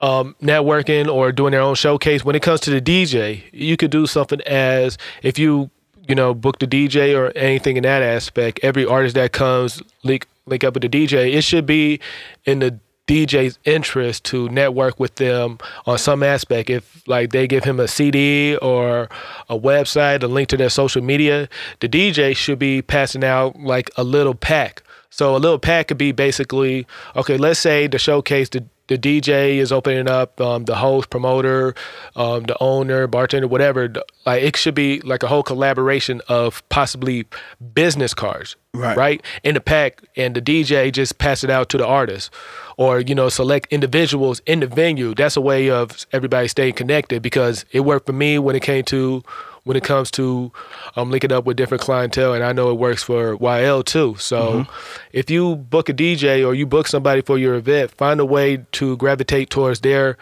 um, 0.00 0.36
networking 0.40 1.12
or 1.12 1.32
doing 1.32 1.50
their 1.50 1.60
own 1.60 1.74
showcase, 1.74 2.24
when 2.24 2.36
it 2.36 2.42
comes 2.42 2.60
to 2.60 2.70
the 2.70 2.80
DJ, 2.80 3.42
you 3.52 3.76
could 3.76 3.90
do 3.90 4.06
something 4.06 4.40
as 4.42 4.96
if 5.22 5.38
you, 5.38 5.70
you 6.06 6.14
know, 6.14 6.32
book 6.32 6.60
the 6.60 6.66
DJ 6.66 7.16
or 7.16 7.36
anything 7.36 7.76
in 7.76 7.82
that 7.82 8.02
aspect, 8.02 8.60
every 8.62 8.86
artist 8.86 9.14
that 9.16 9.32
comes 9.32 9.82
link, 10.04 10.26
link 10.46 10.64
up 10.64 10.74
with 10.74 10.82
the 10.82 10.88
DJ, 10.88 11.34
it 11.34 11.42
should 11.42 11.66
be 11.66 12.00
in 12.46 12.60
the 12.60 12.78
DJ's 13.08 13.58
interest 13.64 14.24
to 14.24 14.48
network 14.50 15.00
with 15.00 15.16
them 15.16 15.58
on 15.86 15.98
some 15.98 16.22
aspect. 16.22 16.70
If 16.70 17.02
like 17.08 17.32
they 17.32 17.48
give 17.48 17.64
him 17.64 17.80
a 17.80 17.88
CD 17.88 18.56
or 18.58 19.08
a 19.48 19.58
website, 19.58 20.22
a 20.22 20.26
link 20.26 20.48
to 20.50 20.56
their 20.56 20.68
social 20.68 21.02
media, 21.02 21.48
the 21.80 21.88
DJ 21.88 22.36
should 22.36 22.58
be 22.58 22.82
passing 22.82 23.24
out 23.24 23.58
like 23.58 23.90
a 23.96 24.04
little 24.04 24.34
pack. 24.34 24.82
So 25.10 25.34
a 25.34 25.38
little 25.38 25.58
pack 25.58 25.88
could 25.88 25.98
be 25.98 26.12
basically 26.12 26.86
okay. 27.16 27.38
Let's 27.38 27.58
say 27.58 27.86
the 27.86 27.98
showcase 27.98 28.50
the 28.50 28.64
the 28.88 28.98
DJ 28.98 29.56
is 29.58 29.70
opening 29.72 30.08
up 30.08 30.40
um, 30.40 30.64
the 30.64 30.74
host, 30.76 31.10
promoter, 31.10 31.74
um, 32.16 32.44
the 32.44 32.56
owner, 32.60 33.06
bartender, 33.06 33.46
whatever. 33.46 33.92
Like 34.26 34.42
it 34.42 34.56
should 34.56 34.74
be 34.74 35.00
like 35.00 35.22
a 35.22 35.28
whole 35.28 35.42
collaboration 35.42 36.20
of 36.28 36.66
possibly 36.68 37.26
business 37.74 38.14
cards, 38.14 38.56
Right. 38.74 38.96
right, 38.96 39.22
in 39.42 39.54
the 39.54 39.60
pack, 39.60 40.02
and 40.16 40.34
the 40.34 40.40
DJ 40.42 40.92
just 40.92 41.18
pass 41.18 41.42
it 41.44 41.50
out 41.50 41.68
to 41.70 41.78
the 41.78 41.86
artist, 41.86 42.30
or 42.76 43.00
you 43.00 43.14
know 43.14 43.28
select 43.28 43.72
individuals 43.72 44.40
in 44.46 44.60
the 44.60 44.66
venue. 44.66 45.14
That's 45.14 45.36
a 45.36 45.40
way 45.40 45.70
of 45.70 46.06
everybody 46.12 46.48
staying 46.48 46.74
connected 46.74 47.22
because 47.22 47.64
it 47.72 47.80
worked 47.80 48.06
for 48.06 48.12
me 48.12 48.38
when 48.38 48.56
it 48.56 48.62
came 48.62 48.84
to 48.84 49.22
when 49.68 49.76
it 49.76 49.84
comes 49.84 50.10
to 50.10 50.50
um, 50.96 51.10
linking 51.10 51.30
up 51.30 51.44
with 51.44 51.58
different 51.58 51.82
clientele, 51.82 52.32
and 52.32 52.42
I 52.42 52.54
know 52.54 52.70
it 52.70 52.78
works 52.78 53.02
for 53.02 53.36
YL 53.36 53.84
too. 53.84 54.16
So, 54.18 54.66
if 55.12 55.28
you 55.28 55.56
book 55.56 55.90
a 55.90 55.92
DJ 55.92 56.42
or 56.46 56.54
you 56.54 56.64
book 56.64 56.86
somebody 56.86 57.20
for 57.20 57.36
your 57.36 57.54
event, 57.54 57.90
find 57.90 58.18
a 58.18 58.24
way 58.24 58.64
to 58.72 58.96
gravitate 58.96 59.50
towards 59.50 59.80
their 59.80 60.16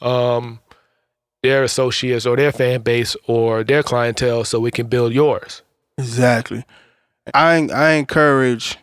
um, 0.00 0.60
their 1.42 1.62
associates 1.62 2.24
or 2.24 2.36
their 2.36 2.52
fan 2.52 2.80
base 2.80 3.14
or 3.26 3.62
their 3.62 3.82
clientele, 3.82 4.44
so 4.44 4.60
we 4.60 4.70
can 4.70 4.86
build 4.86 5.12
yours. 5.12 5.60
Exactly. 5.98 6.64
I 7.34 7.68
I 7.70 7.90
encourage 7.90 8.78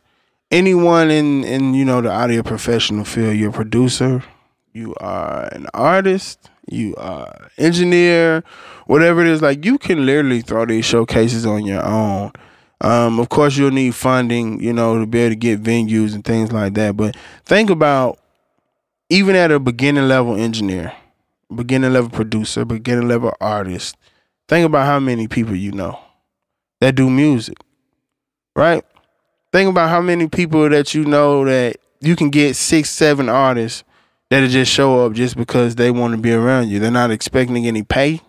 anyone 0.52 1.10
in 1.10 1.44
in 1.44 1.74
you 1.74 1.86
know 1.86 2.02
the 2.02 2.12
audio 2.12 2.44
professional 2.44 3.04
field. 3.04 3.36
You're 3.36 3.50
a 3.50 3.54
producer, 3.54 4.24
you 4.74 4.94
are 4.98 5.46
an 5.46 5.66
artist, 5.74 6.52
you 6.70 6.96
are 6.96 7.50
engineer, 7.58 8.44
whatever 8.86 9.22
it 9.22 9.28
is. 9.28 9.42
Like 9.42 9.66
you 9.66 9.78
can 9.78 10.06
literally 10.06 10.42
throw 10.42 10.66
these 10.66 10.86
showcases 10.86 11.46
on 11.46 11.66
your 11.66 11.86
own. 11.86 12.32
Um, 12.82 13.20
of 13.20 13.30
course, 13.30 13.56
you'll 13.58 13.72
need 13.72 13.96
funding, 13.96 14.62
you 14.62 14.74
know, 14.74 15.00
to 15.00 15.06
be 15.06 15.20
able 15.20 15.32
to 15.32 15.36
get 15.36 15.64
venues 15.64 16.14
and 16.14 16.24
things 16.24 16.52
like 16.52 16.74
that. 16.74 16.98
But 16.98 17.16
think 17.46 17.70
about 17.70 18.20
even 19.10 19.36
at 19.36 19.52
a 19.52 19.60
beginning 19.60 20.08
level 20.08 20.36
engineer, 20.36 20.94
beginning 21.54 21.94
level 21.94 22.10
producer, 22.10 22.66
beginning 22.66 23.08
level 23.08 23.34
artist. 23.40 23.96
Think 24.50 24.66
about 24.66 24.86
how 24.86 25.00
many 25.00 25.28
people 25.28 25.56
you 25.56 25.72
know 25.72 25.98
that 26.82 26.96
do 26.96 27.10
music, 27.10 27.58
right? 28.56 28.84
Think 29.54 29.70
about 29.70 29.90
how 29.90 30.02
many 30.02 30.28
people 30.28 30.68
that 30.70 30.94
you 30.94 31.06
know 31.06 31.46
that 31.46 31.78
you 32.02 32.16
can 32.16 32.30
get 32.30 32.56
six, 32.56 32.90
seven 32.90 33.30
artists 33.30 33.84
that'll 34.34 34.50
just 34.50 34.72
show 34.72 35.06
up 35.06 35.14
just 35.14 35.38
because 35.38 35.76
they 35.76 35.92
want 35.92 36.16
to 36.16 36.18
be 36.20 36.34
around 36.34 36.68
you. 36.68 36.80
They're 36.80 36.90
not 36.90 37.12
expecting 37.12 37.68
any 37.68 37.84
pay. 37.84 38.20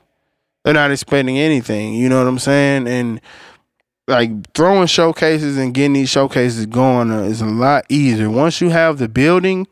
They're 0.62 0.74
not 0.74 0.90
expecting 0.90 1.38
anything. 1.38 1.94
You 1.94 2.10
know 2.10 2.18
what 2.18 2.28
I'm 2.28 2.38
saying? 2.38 2.86
And 2.86 3.22
like 4.06 4.52
throwing 4.52 4.86
showcases 4.86 5.56
and 5.56 5.72
getting 5.72 5.94
these 5.94 6.10
showcases 6.10 6.66
going 6.66 7.10
is 7.10 7.40
a 7.40 7.46
lot 7.46 7.86
easier. 7.88 8.28
Once 8.28 8.60
you 8.60 8.68
have 8.68 8.98
the 8.98 9.08
building, 9.08 9.66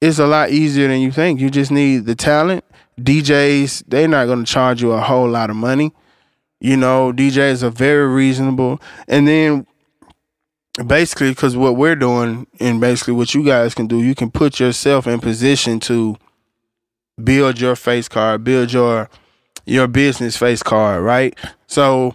it's 0.00 0.18
a 0.18 0.26
lot 0.26 0.50
easier 0.50 0.88
than 0.88 1.00
you 1.00 1.12
think. 1.12 1.38
You 1.38 1.50
just 1.50 1.70
need 1.70 2.06
the 2.06 2.16
talent. 2.16 2.64
DJs, 3.00 3.84
they're 3.86 4.08
not 4.08 4.26
going 4.26 4.44
to 4.44 4.52
charge 4.52 4.82
you 4.82 4.90
a 4.90 5.00
whole 5.00 5.28
lot 5.28 5.50
of 5.50 5.56
money. 5.56 5.92
You 6.60 6.76
know, 6.76 7.12
DJs 7.12 7.62
are 7.62 7.70
very 7.70 8.08
reasonable. 8.08 8.80
And 9.06 9.28
then 9.28 9.68
basically, 10.86 11.30
because 11.30 11.56
what 11.56 11.76
we're 11.76 11.96
doing 11.96 12.46
and 12.60 12.80
basically 12.80 13.14
what 13.14 13.34
you 13.34 13.44
guys 13.44 13.74
can 13.74 13.86
do, 13.86 14.02
you 14.02 14.14
can 14.14 14.30
put 14.30 14.58
yourself 14.58 15.06
in 15.06 15.20
position 15.20 15.80
to 15.80 16.16
build 17.22 17.60
your 17.60 17.76
face 17.76 18.08
card, 18.08 18.44
build 18.44 18.72
your 18.72 19.08
your 19.66 19.86
business 19.86 20.36
face 20.36 20.62
card, 20.62 21.02
right? 21.02 21.38
So 21.66 22.14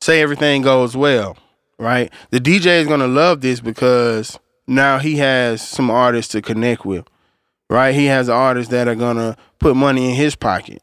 say 0.00 0.20
everything 0.20 0.62
goes 0.62 0.96
well, 0.96 1.36
right? 1.78 2.12
The 2.30 2.40
DJ 2.40 2.80
is 2.80 2.88
gonna 2.88 3.06
love 3.06 3.40
this 3.40 3.60
because 3.60 4.38
now 4.66 4.98
he 4.98 5.16
has 5.16 5.66
some 5.66 5.90
artists 5.90 6.32
to 6.32 6.42
connect 6.42 6.84
with, 6.84 7.06
right? 7.68 7.94
He 7.94 8.06
has 8.06 8.28
artists 8.28 8.70
that 8.72 8.88
are 8.88 8.94
gonna 8.94 9.36
put 9.58 9.76
money 9.76 10.10
in 10.10 10.16
his 10.16 10.36
pocket. 10.36 10.82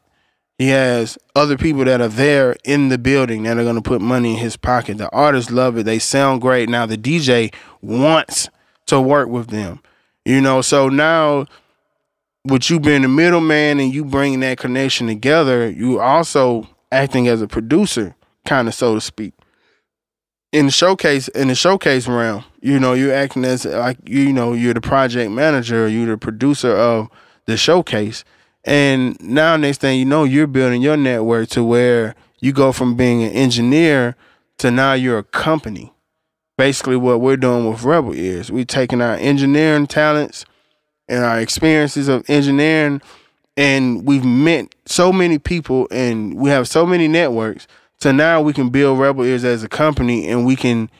He 0.58 0.68
has 0.68 1.16
other 1.36 1.56
people 1.56 1.84
that 1.84 2.00
are 2.00 2.08
there 2.08 2.56
in 2.64 2.88
the 2.88 2.98
building 2.98 3.44
that 3.44 3.58
are 3.58 3.64
gonna 3.64 3.82
put 3.82 4.00
money 4.00 4.32
in 4.34 4.38
his 4.38 4.56
pocket. 4.56 4.98
The 4.98 5.08
artists 5.10 5.52
love 5.52 5.78
it. 5.78 5.84
They 5.84 6.00
sound 6.00 6.40
great. 6.42 6.68
Now 6.68 6.84
the 6.86 6.98
DJ 6.98 7.54
wants 7.80 8.48
to 8.86 9.00
work 9.00 9.28
with 9.28 9.48
them. 9.48 9.80
You 10.24 10.40
know, 10.40 10.60
so 10.62 10.88
now 10.88 11.46
with 12.44 12.70
you 12.70 12.80
being 12.80 13.02
the 13.02 13.08
middleman 13.08 13.80
and 13.80 13.92
you 13.94 14.04
bringing 14.04 14.40
that 14.40 14.58
connection 14.58 15.06
together, 15.06 15.70
you 15.70 16.00
also 16.00 16.68
acting 16.90 17.28
as 17.28 17.42
a 17.42 17.48
producer, 17.48 18.16
kind 18.46 18.68
of 18.68 18.74
so 18.74 18.94
to 18.94 19.00
speak. 19.00 19.34
in 20.52 20.66
the 20.66 20.72
showcase 20.72 21.28
in 21.28 21.48
the 21.48 21.54
showcase 21.54 22.08
realm, 22.08 22.44
you 22.62 22.80
know, 22.80 22.94
you're 22.94 23.14
acting 23.14 23.44
as 23.44 23.64
like 23.66 23.98
you 24.08 24.32
know, 24.32 24.54
you're 24.54 24.74
the 24.74 24.80
project 24.80 25.30
manager, 25.30 25.86
you're 25.88 26.06
the 26.06 26.18
producer 26.18 26.74
of 26.74 27.08
the 27.46 27.56
showcase. 27.56 28.24
And 28.68 29.18
now 29.22 29.56
next 29.56 29.80
thing 29.80 29.98
you 29.98 30.04
know, 30.04 30.24
you're 30.24 30.46
building 30.46 30.82
your 30.82 30.98
network 30.98 31.48
to 31.50 31.64
where 31.64 32.14
you 32.38 32.52
go 32.52 32.70
from 32.70 32.96
being 32.96 33.22
an 33.22 33.32
engineer 33.32 34.14
to 34.58 34.70
now 34.70 34.92
you're 34.92 35.16
a 35.16 35.24
company. 35.24 35.90
Basically 36.58 36.96
what 36.96 37.22
we're 37.22 37.38
doing 37.38 37.70
with 37.70 37.82
Rebel 37.82 38.12
is 38.12 38.52
We're 38.52 38.66
taking 38.66 39.00
our 39.00 39.14
engineering 39.14 39.86
talents 39.86 40.44
and 41.08 41.24
our 41.24 41.40
experiences 41.40 42.08
of 42.08 42.28
engineering 42.28 43.00
and 43.56 44.04
we've 44.04 44.24
met 44.24 44.74
so 44.84 45.14
many 45.14 45.38
people 45.38 45.88
and 45.90 46.34
we 46.36 46.50
have 46.50 46.68
so 46.68 46.84
many 46.84 47.08
networks 47.08 47.66
so 47.98 48.12
now 48.12 48.42
we 48.42 48.52
can 48.52 48.68
build 48.68 48.98
rebel 48.98 49.24
ears 49.24 49.44
as 49.44 49.64
a 49.64 49.68
company 49.68 50.28
and 50.28 50.44
we 50.44 50.54
can 50.54 50.90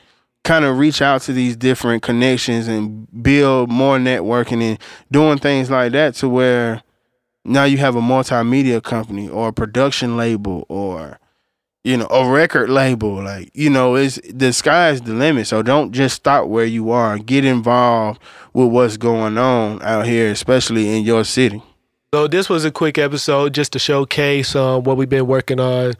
kind 0.43 0.65
of 0.65 0.77
reach 0.77 1.01
out 1.01 1.21
to 1.21 1.31
these 1.31 1.55
different 1.55 2.01
connections 2.01 2.67
and 2.67 3.07
build 3.21 3.69
more 3.69 3.97
networking 3.97 4.61
and 4.61 4.79
doing 5.11 5.37
things 5.37 5.69
like 5.69 5.91
that 5.91 6.15
to 6.15 6.27
where 6.27 6.81
now 7.49 7.63
you 7.63 7.77
have 7.77 7.95
a 7.95 8.01
multimedia 8.01 8.81
company 8.81 9.27
or 9.27 9.49
a 9.49 9.53
production 9.53 10.15
label 10.15 10.65
or 10.69 11.19
you 11.83 11.97
know 11.97 12.07
a 12.07 12.29
record 12.29 12.69
label 12.69 13.23
like 13.23 13.49
you 13.53 13.69
know 13.69 13.95
it's 13.95 14.19
the 14.31 14.53
sky's 14.53 15.01
the 15.01 15.13
limit 15.13 15.47
so 15.47 15.61
don't 15.61 15.91
just 15.91 16.15
stop 16.15 16.47
where 16.47 16.65
you 16.65 16.91
are 16.91 17.17
get 17.17 17.45
involved 17.45 18.21
with 18.53 18.67
what's 18.69 18.97
going 18.97 19.37
on 19.37 19.81
out 19.81 20.05
here 20.05 20.29
especially 20.29 20.95
in 20.95 21.03
your 21.03 21.23
city 21.23 21.61
so 22.13 22.27
this 22.27 22.49
was 22.49 22.65
a 22.65 22.71
quick 22.71 22.97
episode 22.97 23.53
just 23.53 23.73
to 23.73 23.79
showcase 23.79 24.55
um, 24.55 24.83
what 24.83 24.97
we've 24.97 25.09
been 25.09 25.27
working 25.27 25.59
on 25.59 25.93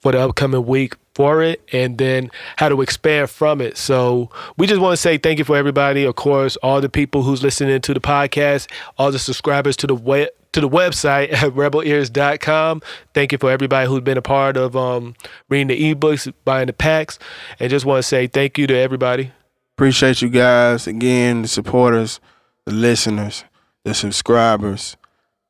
for 0.00 0.12
the 0.12 0.18
upcoming 0.20 0.66
week 0.66 0.96
for 1.14 1.42
it 1.42 1.62
and 1.72 1.96
then 1.98 2.30
how 2.56 2.68
to 2.68 2.82
expand 2.82 3.30
from 3.30 3.60
it. 3.60 3.76
So 3.76 4.30
we 4.56 4.66
just 4.66 4.80
want 4.80 4.94
to 4.94 4.96
say 4.96 5.16
thank 5.16 5.38
you 5.38 5.44
for 5.44 5.56
everybody. 5.56 6.04
Of 6.04 6.16
course, 6.16 6.56
all 6.56 6.80
the 6.80 6.88
people 6.88 7.22
who's 7.22 7.42
listening 7.42 7.80
to 7.80 7.94
the 7.94 8.00
podcast, 8.00 8.68
all 8.98 9.12
the 9.12 9.18
subscribers 9.18 9.76
to 9.76 9.86
the 9.86 9.94
web 9.94 10.30
to 10.54 10.60
the 10.60 10.68
website 10.68 11.32
at 11.32 11.52
rebelears.com. 11.54 12.82
Thank 13.12 13.32
you 13.32 13.38
for 13.38 13.50
everybody 13.50 13.86
who's 13.88 14.00
been 14.00 14.18
a 14.18 14.22
part 14.22 14.56
of 14.56 14.74
um, 14.74 15.14
reading 15.48 15.68
the 15.68 15.94
ebooks, 15.94 16.32
buying 16.44 16.66
the 16.66 16.72
packs, 16.72 17.18
and 17.60 17.70
just 17.70 17.84
want 17.84 17.98
to 17.98 18.02
say 18.02 18.26
thank 18.26 18.58
you 18.58 18.66
to 18.66 18.76
everybody. 18.76 19.30
Appreciate 19.76 20.22
you 20.22 20.28
guys 20.28 20.86
again, 20.86 21.42
the 21.42 21.48
supporters, 21.48 22.20
the 22.64 22.72
listeners, 22.72 23.44
the 23.84 23.94
subscribers 23.94 24.96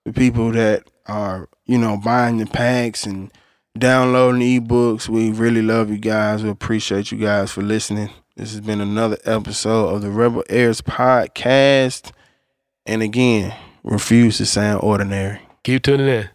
the 0.04 0.12
people 0.12 0.52
that 0.52 0.84
are, 1.06 1.48
you 1.66 1.78
know, 1.78 1.96
buying 1.96 2.38
the 2.38 2.46
packs 2.46 3.06
and 3.06 3.32
downloading 3.76 4.42
ebooks. 4.42 5.08
We 5.08 5.30
really 5.30 5.62
love 5.62 5.90
you 5.90 5.98
guys. 5.98 6.42
We 6.42 6.50
appreciate 6.50 7.10
you 7.10 7.18
guys 7.18 7.52
for 7.52 7.62
listening. 7.62 8.10
This 8.36 8.52
has 8.52 8.60
been 8.60 8.80
another 8.80 9.18
episode 9.24 9.94
of 9.94 10.02
the 10.02 10.10
Rebel 10.10 10.44
Ears 10.50 10.80
podcast. 10.80 12.12
And 12.86 13.02
again, 13.02 13.56
refuse 13.84 14.38
to 14.38 14.46
sound 14.46 14.82
ordinary. 14.82 15.40
Keep 15.62 15.84
tuning 15.84 16.08
in. 16.08 16.33